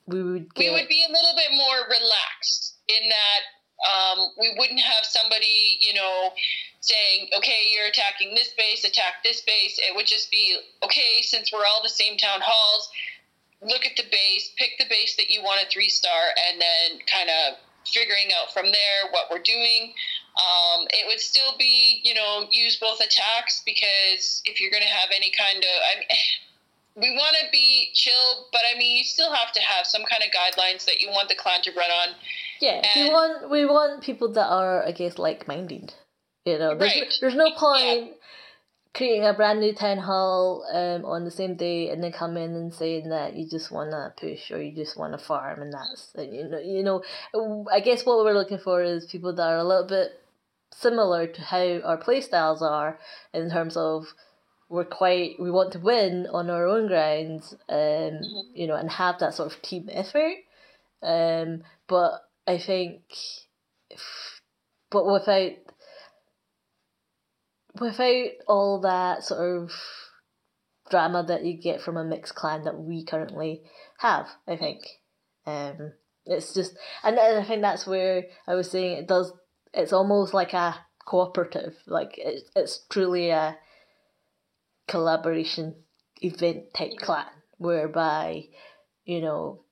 [0.07, 0.71] we would get...
[0.71, 3.43] we would be a little bit more relaxed in that
[3.85, 6.31] um, we wouldn't have somebody, you know,
[6.85, 9.79] saying, okay, you're attacking this base, attack this base.
[9.79, 12.91] It would just be, okay, since we're all the same town halls,
[13.63, 16.13] look at the base, pick the base that you want a three star,
[16.49, 17.57] and then kind of
[17.89, 19.95] figuring out from there what we're doing.
[20.37, 24.89] Um, it would still be, you know, use both attacks because if you're going to
[24.89, 26.09] have any kind of, I mean,
[26.97, 30.23] we want to be chill, but I mean, you still have to have some kind
[30.23, 32.15] of guidelines that you want the clan to run on.
[32.61, 35.95] Yeah, and, we want we want people that are, I guess, like minded.
[36.45, 37.15] You know, there's, right.
[37.21, 38.13] there's no point yeah.
[38.95, 42.55] creating a brand new town hall um, on the same day and then come in
[42.55, 45.73] and saying that you just want to push or you just want to farm and
[45.73, 49.59] that's you know you know I guess what we're looking for is people that are
[49.59, 50.21] a little bit
[50.73, 52.99] similar to how our playstyles are
[53.33, 54.07] in terms of
[54.69, 58.55] we're quite we want to win on our own grounds um mm-hmm.
[58.55, 60.37] you know and have that sort of team effort
[61.03, 63.03] um but I think,
[64.91, 65.53] but without
[67.81, 69.73] without all that sort of
[70.91, 73.63] drama that you get from a mixed clan that we currently
[73.99, 74.83] have, I think.
[75.47, 75.93] Um,
[76.27, 79.33] it's just, and I think that's where I was saying it does.
[79.73, 83.57] It's almost like a cooperative, like it, it's truly a
[84.89, 85.75] collaboration
[86.23, 87.27] event type clan,
[87.59, 88.45] whereby
[89.05, 89.65] you know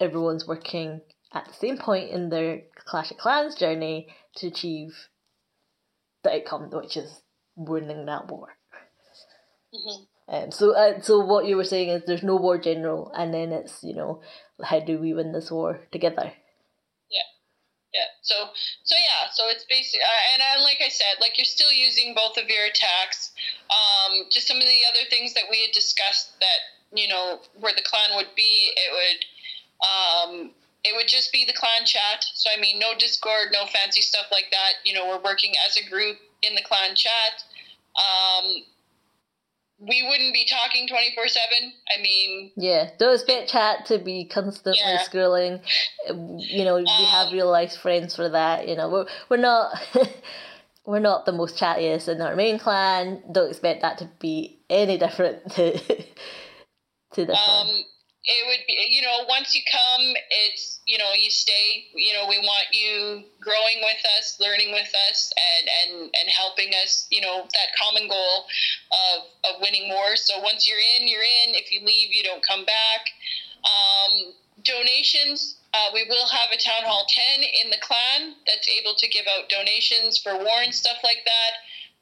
[0.00, 1.00] everyone's working
[1.32, 5.08] at the same point in their Clash of Clans journey to achieve
[6.28, 7.22] the outcome, which is
[7.56, 8.48] winning that war.
[9.74, 10.04] Mm-hmm.
[10.28, 13.52] Um, so, uh, so what you were saying is there's no war general, and then
[13.52, 14.20] it's you know
[14.62, 16.32] how do we win this war together?
[17.10, 17.28] Yeah,
[17.94, 18.10] yeah.
[18.22, 18.34] So,
[18.84, 19.30] so yeah.
[19.32, 22.48] So it's basically, uh, and uh, like I said, like you're still using both of
[22.48, 23.32] your attacks.
[23.70, 26.60] Um, just some of the other things that we had discussed that
[26.92, 29.24] you know where the clan would be, it would.
[29.80, 30.50] Um,
[30.88, 32.24] it would just be the clan chat.
[32.34, 34.80] So I mean, no Discord, no fancy stuff like that.
[34.84, 37.44] You know, we're working as a group in the clan chat.
[37.98, 38.62] Um,
[39.80, 44.80] we wouldn't be talking 24 7 i mean yeah those bit chat to be constantly
[44.80, 44.98] yeah.
[44.98, 45.60] scrolling
[46.08, 49.72] you know we um, have real life friends for that you know we're, we're not
[50.84, 54.98] we're not the most chattiest in our main clan don't expect that to be any
[54.98, 55.78] different to
[57.12, 57.84] to this um, one
[58.28, 62.28] it would be you know once you come it's you know you stay you know
[62.28, 67.20] we want you growing with us learning with us and and and helping us you
[67.20, 68.44] know that common goal
[68.92, 71.54] of of winning wars so once you're in you're in.
[71.54, 73.02] If you leave you don't come back.
[73.58, 78.94] Um, donations uh, we will have a town hall 10 in the clan that's able
[78.96, 81.52] to give out donations for war and stuff like that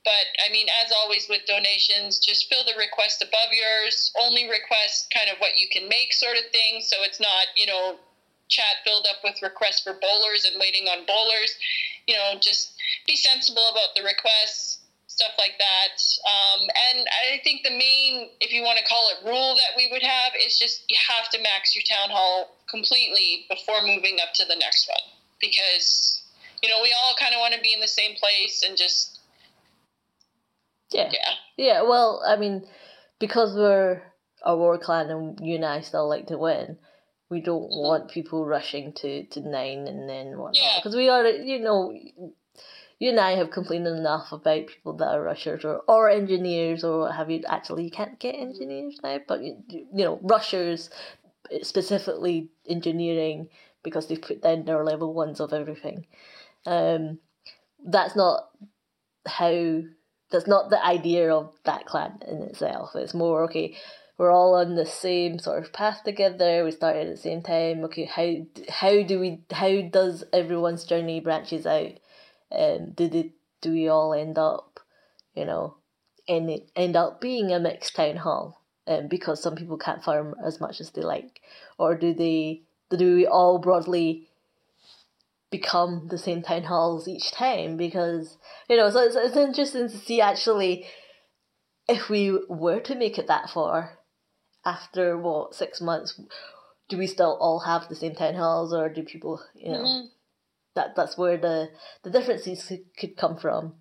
[0.07, 4.15] but I mean, as always with donations, just fill the request above yours.
[4.15, 6.79] Only request kind of what you can make, sort of thing.
[6.87, 7.99] So it's not, you know,
[8.47, 11.59] chat filled up with requests for bowlers and waiting on bowlers.
[12.07, 12.79] You know, just
[13.11, 14.79] be sensible about the requests,
[15.11, 15.99] stuff like that.
[16.23, 19.91] Um, and I think the main, if you want to call it, rule that we
[19.91, 24.39] would have is just you have to max your town hall completely before moving up
[24.39, 25.03] to the next one
[25.41, 26.23] because
[26.63, 29.16] you know we all kind of want to be in the same place and just
[30.93, 31.11] yeah.
[31.13, 31.33] Yeah.
[31.57, 32.67] Yeah, well, I mean,
[33.19, 34.03] because we're
[34.43, 36.79] a war clan and you and I still like to win,
[37.31, 37.89] we don't mm-hmm.
[37.89, 40.77] want people rushing to, to nine and then whatnot.
[40.77, 41.01] Because yeah.
[41.01, 41.93] we are, you know,
[42.99, 47.01] you and I have complained enough about people that are rushers or, or engineers or
[47.01, 47.43] what have you.
[47.49, 50.91] Actually, you can't get engineers now, but, you, you know, rushers,
[51.63, 53.49] specifically engineering,
[53.83, 56.07] because they've put down their level ones of everything.
[56.67, 57.19] Um,
[57.85, 58.51] that's not
[59.27, 59.83] how
[60.31, 62.91] that's not the idea of that clan in itself.
[62.95, 63.77] It's more okay.
[64.19, 66.65] We're all on the same sort of path together.
[66.65, 67.85] We started at the same time.
[67.85, 68.35] Okay, how
[68.71, 71.93] how do we how does everyone's journey branches out?
[72.51, 74.81] Um, do they, do we all end up,
[75.35, 75.77] you know,
[76.27, 78.63] end end up being a mixed town hall?
[78.89, 81.41] Um, because some people can't farm as much as they like,
[81.79, 82.63] or do they
[82.97, 84.26] do we all broadly
[85.51, 88.37] become the same town halls each time because
[88.69, 90.85] you know so it's, it's interesting to see actually
[91.89, 93.99] if we were to make it that far
[94.65, 96.21] after what six months
[96.89, 100.07] do we still all have the same town halls or do people you know mm-hmm.
[100.75, 101.69] that that's where the
[102.03, 103.75] the differences could, could come from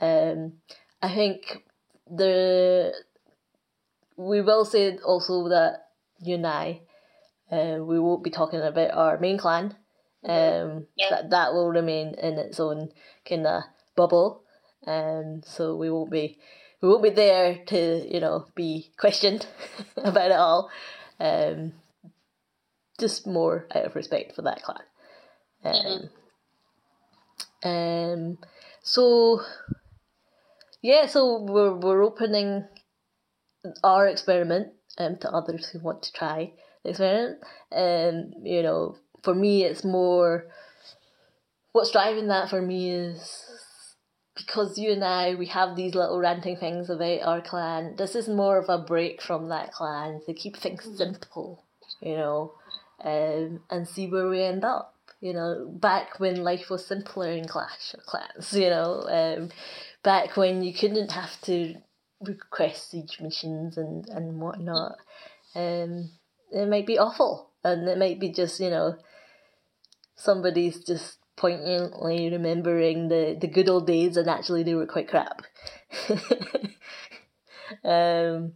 [0.00, 0.54] um
[1.02, 1.62] i think
[2.10, 2.92] the
[4.16, 5.88] we will say also that
[6.20, 6.80] you and i
[7.52, 9.76] uh, we won't be talking about our main clan
[10.26, 11.10] um, yeah.
[11.10, 12.90] that that will remain in its own
[13.28, 13.62] kind of
[13.96, 14.42] bubble.
[14.86, 16.38] Um, so we won't be
[16.80, 19.46] we won't be there to you know be questioned
[19.96, 20.70] about it all.
[21.20, 21.72] Um,
[22.98, 24.78] just more out of respect for that clan.
[25.64, 26.08] Um,
[27.64, 27.68] mm-hmm.
[27.68, 28.38] um,
[28.82, 29.40] so
[30.82, 32.64] yeah, so we're we're opening
[33.82, 34.68] our experiment
[34.98, 36.52] um, to others who want to try
[36.82, 37.38] the experiment.
[37.72, 40.46] Um, you know, for me, it's more
[41.72, 43.44] what's driving that for me is
[44.36, 47.96] because you and I we have these little ranting things about our clan.
[47.96, 50.96] This is more of a break from that clan to keep things mm-hmm.
[50.96, 51.64] simple,
[52.00, 52.52] you know,
[53.02, 54.94] um, and see where we end up.
[55.20, 59.50] You know, back when life was simpler in Clash of Clans, you know, um,
[60.02, 61.76] back when you couldn't have to
[62.20, 64.98] request siege machines and, and whatnot.
[65.54, 66.10] Um,
[66.52, 68.96] it might be awful, and it might be just, you know,
[70.16, 75.42] somebody's just poignantly remembering the, the good old days and actually they were quite crap.
[77.84, 78.52] um,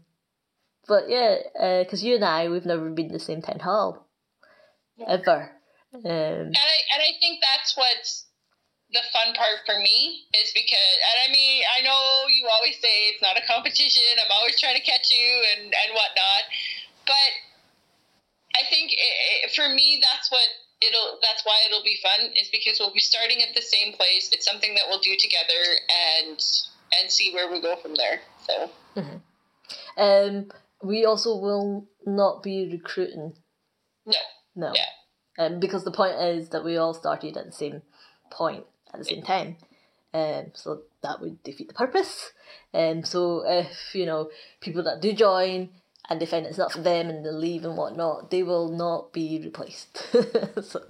[0.87, 1.37] but yeah,
[1.83, 4.09] because uh, you and I, we've never been the same town hall.
[4.97, 5.07] Yeah.
[5.09, 5.53] Ever.
[5.95, 8.27] Um, And I and I think that's what's
[8.93, 13.13] the fun part for me is because and I mean I know you always say
[13.13, 14.17] it's not a competition.
[14.17, 16.45] I'm always trying to catch you and and whatnot,
[17.05, 17.31] but
[18.57, 20.49] I think it, it, for me that's what
[20.81, 24.31] it'll that's why it'll be fun is because we'll be starting at the same place.
[24.33, 25.63] It's something that we'll do together
[26.23, 26.41] and
[27.01, 28.21] and see where we go from there.
[28.47, 28.71] So
[29.97, 30.51] um,
[30.83, 33.35] we also will not be recruiting.
[34.07, 34.19] no,
[34.55, 34.73] No.
[34.75, 35.45] Yeah.
[35.45, 37.83] Um, because the point is that we all started at the same
[38.31, 39.57] point at the same time.
[40.13, 42.33] Um, so that would defeat the purpose.
[42.75, 45.71] Um, so if, you know, people that do join
[46.09, 49.13] and they find it's not for them and they leave and whatnot, they will not
[49.13, 50.07] be replaced.
[50.63, 50.81] so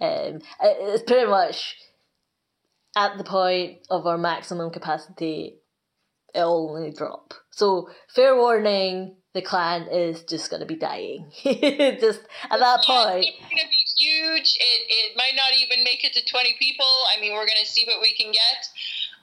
[0.00, 1.76] um, it's pretty much
[2.96, 5.58] at the point of our maximum capacity,
[6.34, 7.34] it'll only drop.
[7.50, 11.30] So fair warning, the clan is just gonna be dying.
[11.44, 12.20] just
[12.50, 13.26] at that point.
[13.26, 14.56] It's going to be huge.
[14.56, 16.86] It, it might not even make it to 20 people.
[17.16, 18.68] I mean, we're going to see what we can get.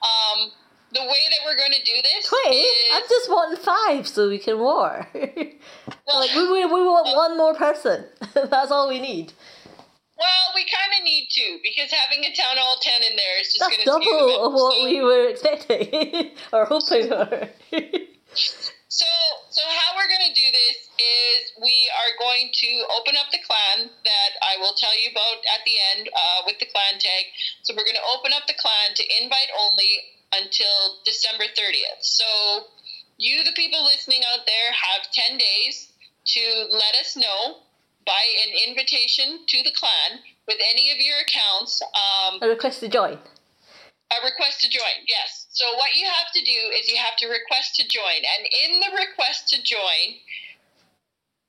[0.02, 0.50] Um,
[0.94, 2.56] the way that we're going to do this Twenty?
[2.56, 5.06] is, I'm just wanting five so we can war.
[5.14, 8.06] well, like we, we, we want one more person.
[8.34, 9.32] That's all we need.
[10.16, 13.52] well, we kind of need to because having a town hall 10 in there is
[13.52, 17.50] just going to double of what so, we were expecting or hoping for.
[18.94, 19.10] So,
[19.50, 23.42] so how we're going to do this is we are going to open up the
[23.42, 27.26] clan that I will tell you about at the end uh, with the clan tag.
[27.66, 29.98] So we're going to open up the clan to invite only
[30.42, 32.00] until December 30th.
[32.02, 32.24] So
[33.16, 35.92] you, the people listening out there, have 10 days
[36.34, 36.40] to
[36.72, 37.62] let us know
[38.06, 41.80] by an invitation to the clan with any of your accounts.
[41.82, 43.18] Um, A request to join.
[44.12, 45.46] a request to join, yes.
[45.50, 48.80] So what you have to do is you have to request to join, and in
[48.80, 50.20] the request to join,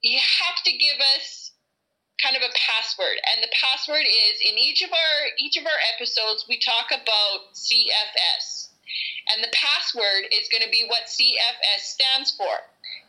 [0.01, 1.51] you have to give us
[2.21, 5.79] kind of a password, and the password is in each of our each of our
[5.93, 8.64] episodes we talk about CFS,
[9.33, 12.53] and the password is going to be what CFS stands for.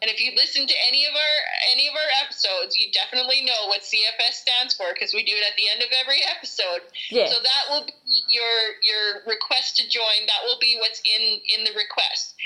[0.03, 1.37] And if you listen to any of our
[1.73, 5.45] any of our episodes, you definitely know what CFS stands for because we do it
[5.49, 6.85] at the end of every episode.
[7.09, 7.33] Yeah.
[7.33, 7.97] So that will be
[8.29, 10.29] your your request to join.
[10.29, 12.37] That will be what's in in the request.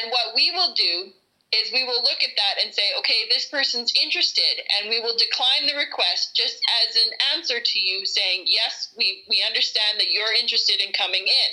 [0.00, 1.12] And what we will do
[1.48, 5.16] is we will look at that and say, okay, this person's interested, and we will
[5.16, 10.12] decline the request just as an answer to you saying, yes, we we understand that
[10.12, 11.50] you're interested in coming in.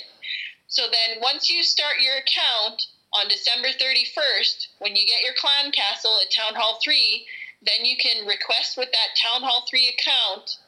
[0.68, 5.72] So then once you start your account on December 31st, when you get your clan
[5.72, 7.26] castle at Town Hall 3,
[7.62, 10.58] then you can request with that Town Hall 3 account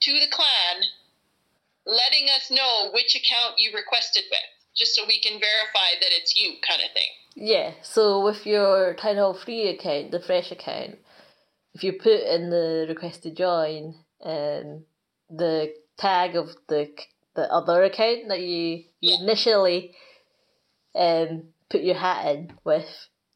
[0.00, 0.84] to the clan
[1.86, 4.40] letting us know which account you requested with,
[4.76, 7.10] just so we can verify that it's you, kind of thing.
[7.36, 10.98] Yeah, so with your Town Hall free account, the fresh account,
[11.74, 13.94] if you put in the request to join,
[14.24, 14.84] um,
[15.28, 16.90] the tag of the
[17.34, 19.16] the other account that you, you Yeah.
[19.22, 19.94] initially
[20.94, 22.88] um put your hat in with,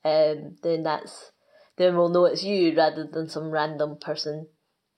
[0.05, 1.33] um, then that's
[1.77, 4.47] then we'll know it's you rather than some random person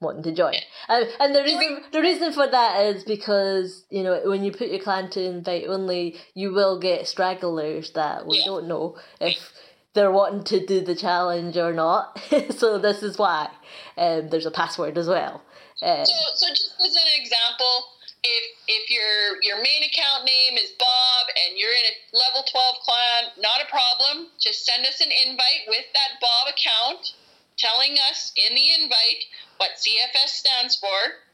[0.00, 0.54] wanting to join.
[0.88, 4.68] And, and the reason the reason for that is because you know when you put
[4.68, 8.44] your clan to invite only, you will get stragglers that we Yeah.
[8.46, 9.52] don't know if
[9.94, 12.18] they're wanting to do the challenge or not.
[12.56, 13.48] so this is why.
[13.96, 15.42] Um, there's a password as well.
[15.82, 17.84] Um, So, so just as an example,
[18.22, 22.76] if if your your main account name is Bob and you're in a level 12
[22.84, 24.28] clan, not a problem.
[24.40, 27.14] Just send us an invite with that Bob account,
[27.56, 29.24] telling us in the invite
[29.56, 31.24] what CFS stands for.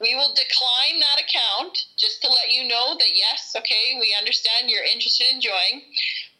[0.00, 4.66] We will decline that account just to let you know that yes, okay, we understand
[4.66, 5.86] you're interested in joining.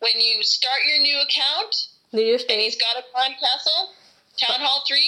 [0.01, 1.71] When you start your new account,
[2.13, 3.95] New and he's got a clan castle,
[4.37, 4.99] Town Hall 3,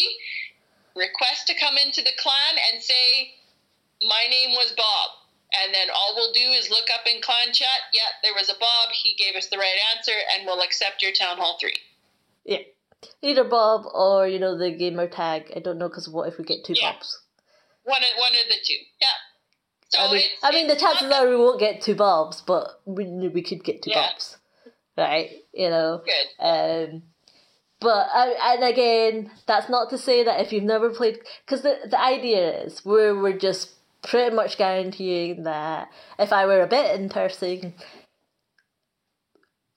[0.95, 3.35] request to come into the clan and say,
[4.09, 5.11] My name was Bob.
[5.63, 8.59] And then all we'll do is look up in clan chat, yeah, there was a
[8.59, 11.73] Bob, he gave us the right answer, and we'll accept your Town Hall 3.
[12.45, 12.59] Yeah.
[13.23, 15.53] Either Bob or, you know, the gamer tag.
[15.55, 16.93] I don't know, because what if we get two Yeah.
[16.93, 17.21] Bobs?
[17.85, 18.79] One of, one of the two.
[19.01, 19.07] Yeah.
[19.91, 22.41] So I mean, it's, I mean, the it's chances are we won't get two Bobs,
[22.41, 24.09] but we, we could get two Yeah.
[24.11, 24.39] Bobs.
[24.99, 25.31] Right?
[25.53, 26.03] You know?
[26.05, 26.45] good.
[26.45, 27.03] Um,
[27.81, 32.01] but and again, that's not to say that if you've never played, because the the
[32.01, 33.75] idea is we're we're just
[34.05, 35.89] pretty much guaranteeing that
[36.19, 37.75] if I were a bit in person,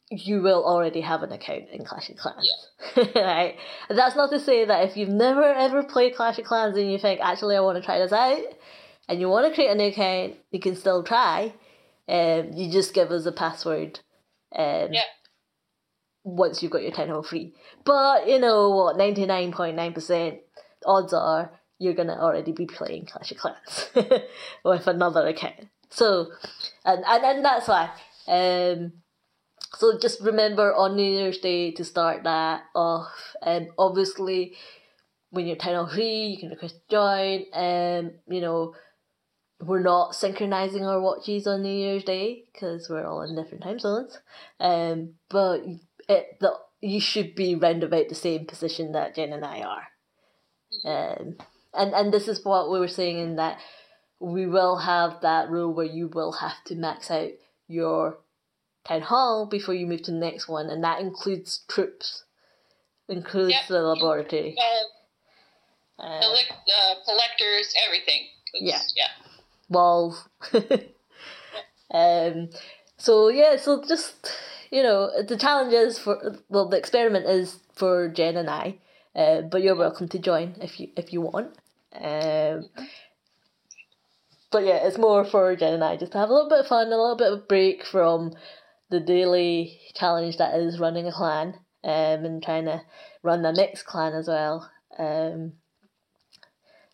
[0.09, 2.49] you will already have an account in Clash of Clans,
[3.15, 3.55] right?
[3.89, 6.91] And that's not to say that if you've never ever played Clash of Clans and
[6.91, 8.43] you think actually I want to try this out,
[9.09, 11.53] and you want to create an account, you can still try.
[12.07, 13.99] Um, you just give us a password.
[14.55, 15.01] Um, Yeah.
[16.23, 17.53] once you've got your Town Hall free.
[17.83, 20.39] But, you know what, 99.9%
[20.85, 23.89] odds are you're gonna already be playing Clash of Clans
[24.63, 25.67] with another account.
[25.89, 26.31] So,
[26.85, 27.91] and and, and that's why.
[28.27, 28.93] Um,
[29.75, 33.35] so just remember on New Year's Day to start that off.
[33.41, 34.55] And um, obviously,
[35.29, 37.45] when you're Hall 3, you can request join.
[37.53, 38.73] Um, you know,
[39.59, 43.79] we're not synchronizing our watches on New Year's Day because we're all in different time
[43.79, 44.19] zones.
[44.59, 45.61] Um, but
[46.07, 49.87] it the you should be round about the same position that Jen and I are.
[50.85, 51.37] Um,
[51.73, 53.59] and and this is what we were saying in that
[54.19, 57.29] we will have that rule where you will have to max out
[57.67, 58.17] your
[58.87, 62.23] town hall before you move to the next one, and that includes troops,
[63.07, 63.67] includes yep.
[63.67, 64.55] the laboratory.
[64.57, 66.19] Uh, uh,
[67.05, 68.27] collectors, everything.
[68.53, 68.81] Yeah.
[68.95, 69.07] Yeah.
[69.69, 70.27] Walls.
[71.91, 72.49] um.
[72.97, 73.57] So yeah.
[73.57, 74.31] So just
[74.71, 78.77] you know, the challenge is for well, the experiment is for Jen and I.
[79.17, 81.57] Uh, but you're welcome to join if you if you want.
[81.93, 82.69] Um,
[84.51, 86.67] but yeah, it's more for Jen and I just to have a little bit of
[86.67, 88.33] fun, a little bit of break from
[88.89, 92.81] the daily challenge that is running a clan um, and trying to
[93.23, 94.69] run the next clan as well.
[94.97, 95.53] Um,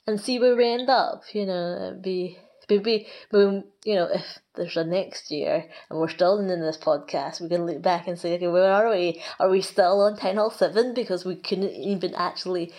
[0.07, 1.23] and see where we end up.
[1.33, 2.37] You know, it'd be
[2.77, 7.41] maybe when you know if there's a next year and we're still in this podcast,
[7.41, 9.21] we can look back and say, okay, where are we?
[9.39, 12.71] Are we still on Town Hall Seven because we couldn't even actually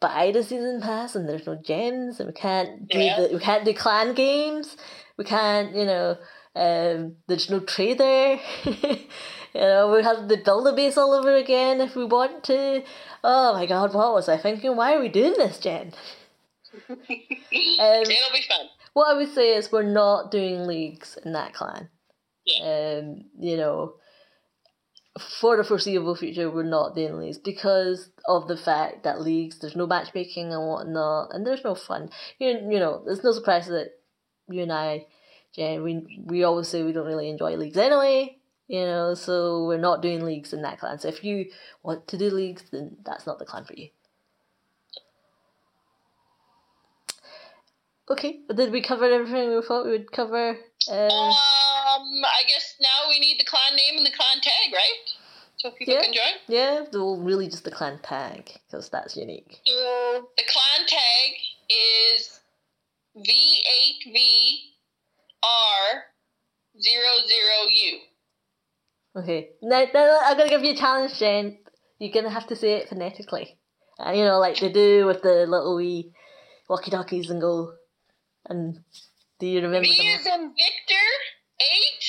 [0.00, 3.20] buy the season pass and there's no gems and we can't do yeah.
[3.20, 4.76] the we can't do clan games.
[5.16, 6.16] We can't, you know,
[6.56, 8.38] um, there's no trader.
[8.64, 8.96] you
[9.54, 12.82] know, we have to build a base all over again if we want to.
[13.22, 14.76] Oh my god, what was I thinking?
[14.76, 15.92] Why are we doing this, Jen?
[16.88, 18.68] um, It'll be fun.
[19.00, 21.88] What I would say is we're not doing leagues in that clan.
[22.44, 22.98] Yeah.
[23.00, 23.94] Um, you know,
[25.40, 29.74] for the foreseeable future, we're not doing leagues because of the fact that leagues, there's
[29.74, 32.10] no matchmaking and whatnot, and there's no fun.
[32.38, 33.92] You, you know, there's no surprise that
[34.50, 35.06] you and I
[35.54, 38.36] yeah, we we always say we don't really enjoy leagues anyway,
[38.68, 40.98] you know, so we're not doing leagues in that clan.
[40.98, 41.46] So if you
[41.82, 43.88] want to do leagues, then that's not the clan for you.
[48.10, 50.50] Okay, but did we cover everything we thought we would cover?
[50.90, 55.14] Um, um I guess now we need the clan name and the clan tag, right?
[55.58, 56.34] So people yeah, can join.
[56.48, 59.60] Yeah, well, really just the clan tag because that's unique.
[59.64, 61.36] So the clan tag
[61.68, 62.40] is
[63.16, 64.56] V8V
[65.42, 66.02] R
[66.80, 67.98] zero zero U.
[69.16, 69.50] Okay.
[69.62, 71.58] Now, now I'm gonna give you a challenge, Jen.
[71.98, 73.58] You're gonna have to say it phonetically.
[73.98, 76.12] Uh, you know, like they do with the little wee
[76.68, 77.74] walkie talkies and go.
[78.50, 78.82] And
[79.38, 79.86] do you remember?
[79.86, 81.06] V is in Victor
[81.60, 82.04] eight.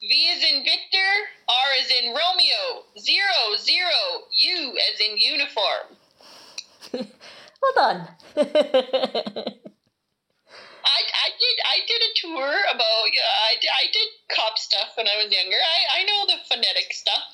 [0.00, 1.10] V is in Victor.
[1.48, 2.84] R is in Romeo.
[2.98, 4.28] Zero zero.
[4.30, 5.96] U as in uniform.
[6.92, 8.08] well done.
[10.82, 15.08] I, I did I did a tour about yeah I, I did cop stuff when
[15.08, 15.56] I was younger.
[15.56, 17.24] I, I know the phonetic stuff.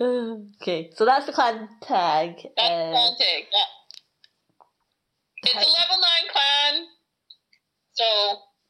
[0.60, 2.36] okay, so that's the clan tag.
[2.56, 3.46] That's uh, clan tag.
[3.52, 3.77] Yeah.
[5.54, 6.86] It's a level nine clan,
[7.92, 8.04] so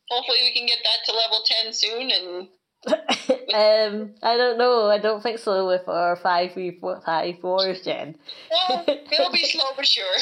[0.08, 2.48] hopefully we can get that to level ten soon and.
[2.88, 4.88] um, I don't know.
[4.88, 8.16] I don't think so with our five v four five fours, Jen.
[8.50, 10.16] well, it'll be slow for sure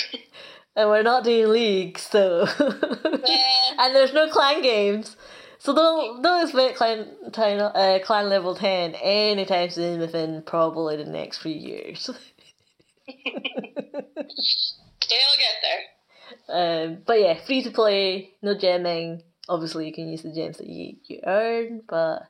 [0.77, 5.17] and we're not doing leagues, so and there's no clan games.
[5.59, 11.07] So don't don't expect clan clan, uh, clan level ten anytime soon within probably the
[11.07, 12.11] next few years.
[13.07, 13.17] They'll
[15.39, 15.83] get there.
[16.49, 19.23] Um, but yeah, free to play, no gemming.
[19.49, 22.23] Obviously, you can use the gems that you, you earn, but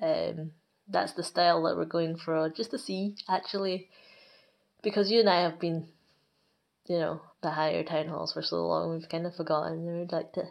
[0.00, 0.52] um,
[0.88, 2.48] that's the style that we're going for.
[2.50, 3.88] Just to see, actually,
[4.82, 5.88] because you and I have been,
[6.86, 10.12] you know, the higher town halls for so long we've kind of forgotten and we'd
[10.12, 10.44] like to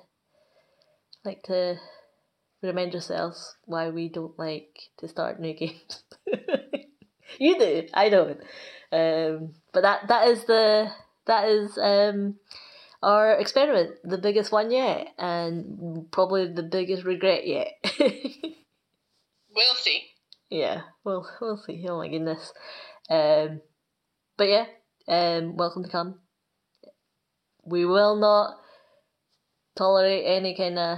[1.25, 1.77] like to
[2.61, 6.03] remind ourselves why we don't like to start new games.
[7.39, 8.39] you do, I don't.
[8.91, 10.91] Um, but that that is the
[11.25, 12.35] that is um
[13.03, 17.73] our experiment, the biggest one yet, and probably the biggest regret yet.
[17.99, 20.03] we'll see.
[20.49, 21.85] Yeah, well, we'll see.
[21.87, 22.53] Oh my goodness.
[23.09, 23.61] Um,
[24.37, 24.65] but yeah,
[25.07, 26.19] um, welcome to come
[27.65, 28.59] we will not
[29.75, 30.97] tolerate any kind of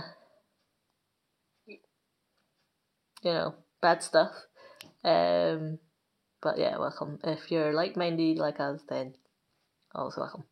[1.67, 4.31] you know bad stuff
[5.03, 5.79] um
[6.41, 9.13] but yeah welcome if you're like-minded like us then
[9.93, 10.43] always welcome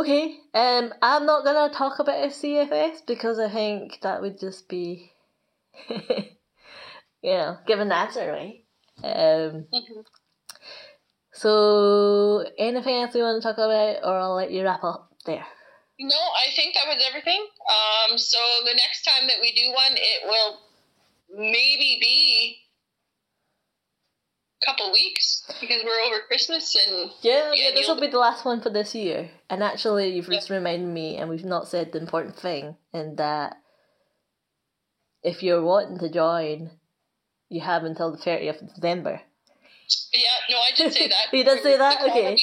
[0.00, 5.10] okay um i'm not gonna talk about fcfs because i think that would just be
[5.88, 6.02] you
[7.22, 8.64] know giving that away
[9.02, 10.00] um mm-hmm.
[11.40, 15.46] So, anything else you want to talk about, or I'll let you wrap up there?
[15.98, 17.40] No, I think that was everything.
[17.40, 18.36] Um, so
[18.66, 20.58] the next time that we do one, it will
[21.34, 22.58] maybe be
[24.66, 27.70] couple weeks because we're over Christmas and yeah, yeah.
[27.74, 29.30] This will be the last one for this year.
[29.48, 33.56] And actually, you've just reminded me, and we've not said the important thing, in that
[35.22, 36.70] if you're wanting to join,
[37.48, 39.22] you have until the thirtieth of December.
[40.12, 41.32] Yeah, no, I did say that.
[41.32, 42.02] you did say that?
[42.02, 42.36] Okay.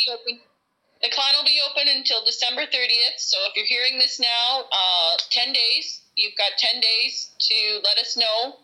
[1.01, 3.19] The clan will be open until December 30th.
[3.19, 6.01] So if you're hearing this now, uh, 10 days.
[6.15, 8.57] You've got 10 days to let us know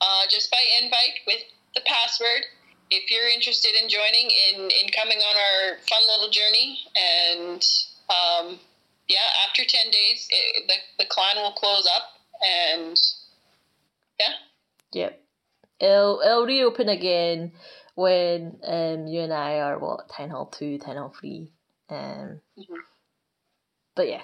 [0.00, 1.42] uh, just by invite with
[1.76, 2.42] the password
[2.90, 6.78] if you're interested in joining in, in coming on our fun little journey.
[6.94, 7.62] And
[8.08, 8.58] um,
[9.08, 12.02] yeah, after 10 days, it, the, the clan will close up.
[12.42, 13.00] And
[14.20, 14.34] yeah.
[14.92, 15.22] Yep.
[15.80, 17.52] It'll, it'll reopen again
[17.94, 21.52] when um, you and I are what, Town Hall 2, Town Hall 3
[21.88, 22.74] um, mm-hmm.
[23.94, 24.22] But yeah.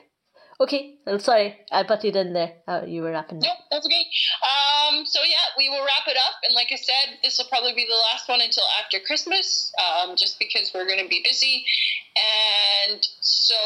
[0.63, 2.53] Okay, I'm sorry, I butted in there.
[2.69, 3.41] Uh, you were wrapping.
[3.41, 4.07] No, that's okay.
[4.47, 7.75] Um, so yeah, we will wrap it up, and like I said, this will probably
[7.75, 11.65] be the last one until after Christmas, um, just because we're going to be busy,
[12.13, 13.57] and so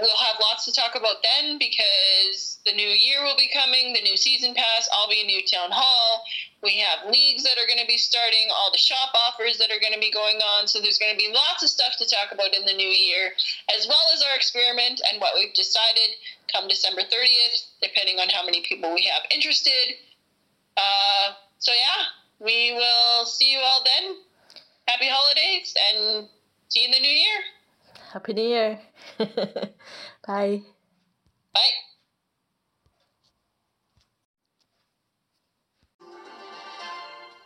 [0.00, 4.00] we'll have lots to talk about then because the new year will be coming, the
[4.00, 6.24] new season pass, I'll be in New Town Hall.
[6.62, 9.80] We have leagues that are going to be starting, all the shop offers that are
[9.80, 10.66] going to be going on.
[10.66, 13.36] So there's going to be lots of stuff to talk about in the new year,
[13.76, 16.16] as well as our experiment and what we've decided
[16.48, 20.00] come December 30th, depending on how many people we have interested.
[20.76, 22.08] Uh, so yeah,
[22.40, 24.24] we will see you all then.
[24.88, 26.28] Happy holidays and
[26.68, 27.40] see you in the new year.
[28.14, 28.78] Happy New Year.
[29.18, 30.62] Bye.
[31.52, 31.60] Bye.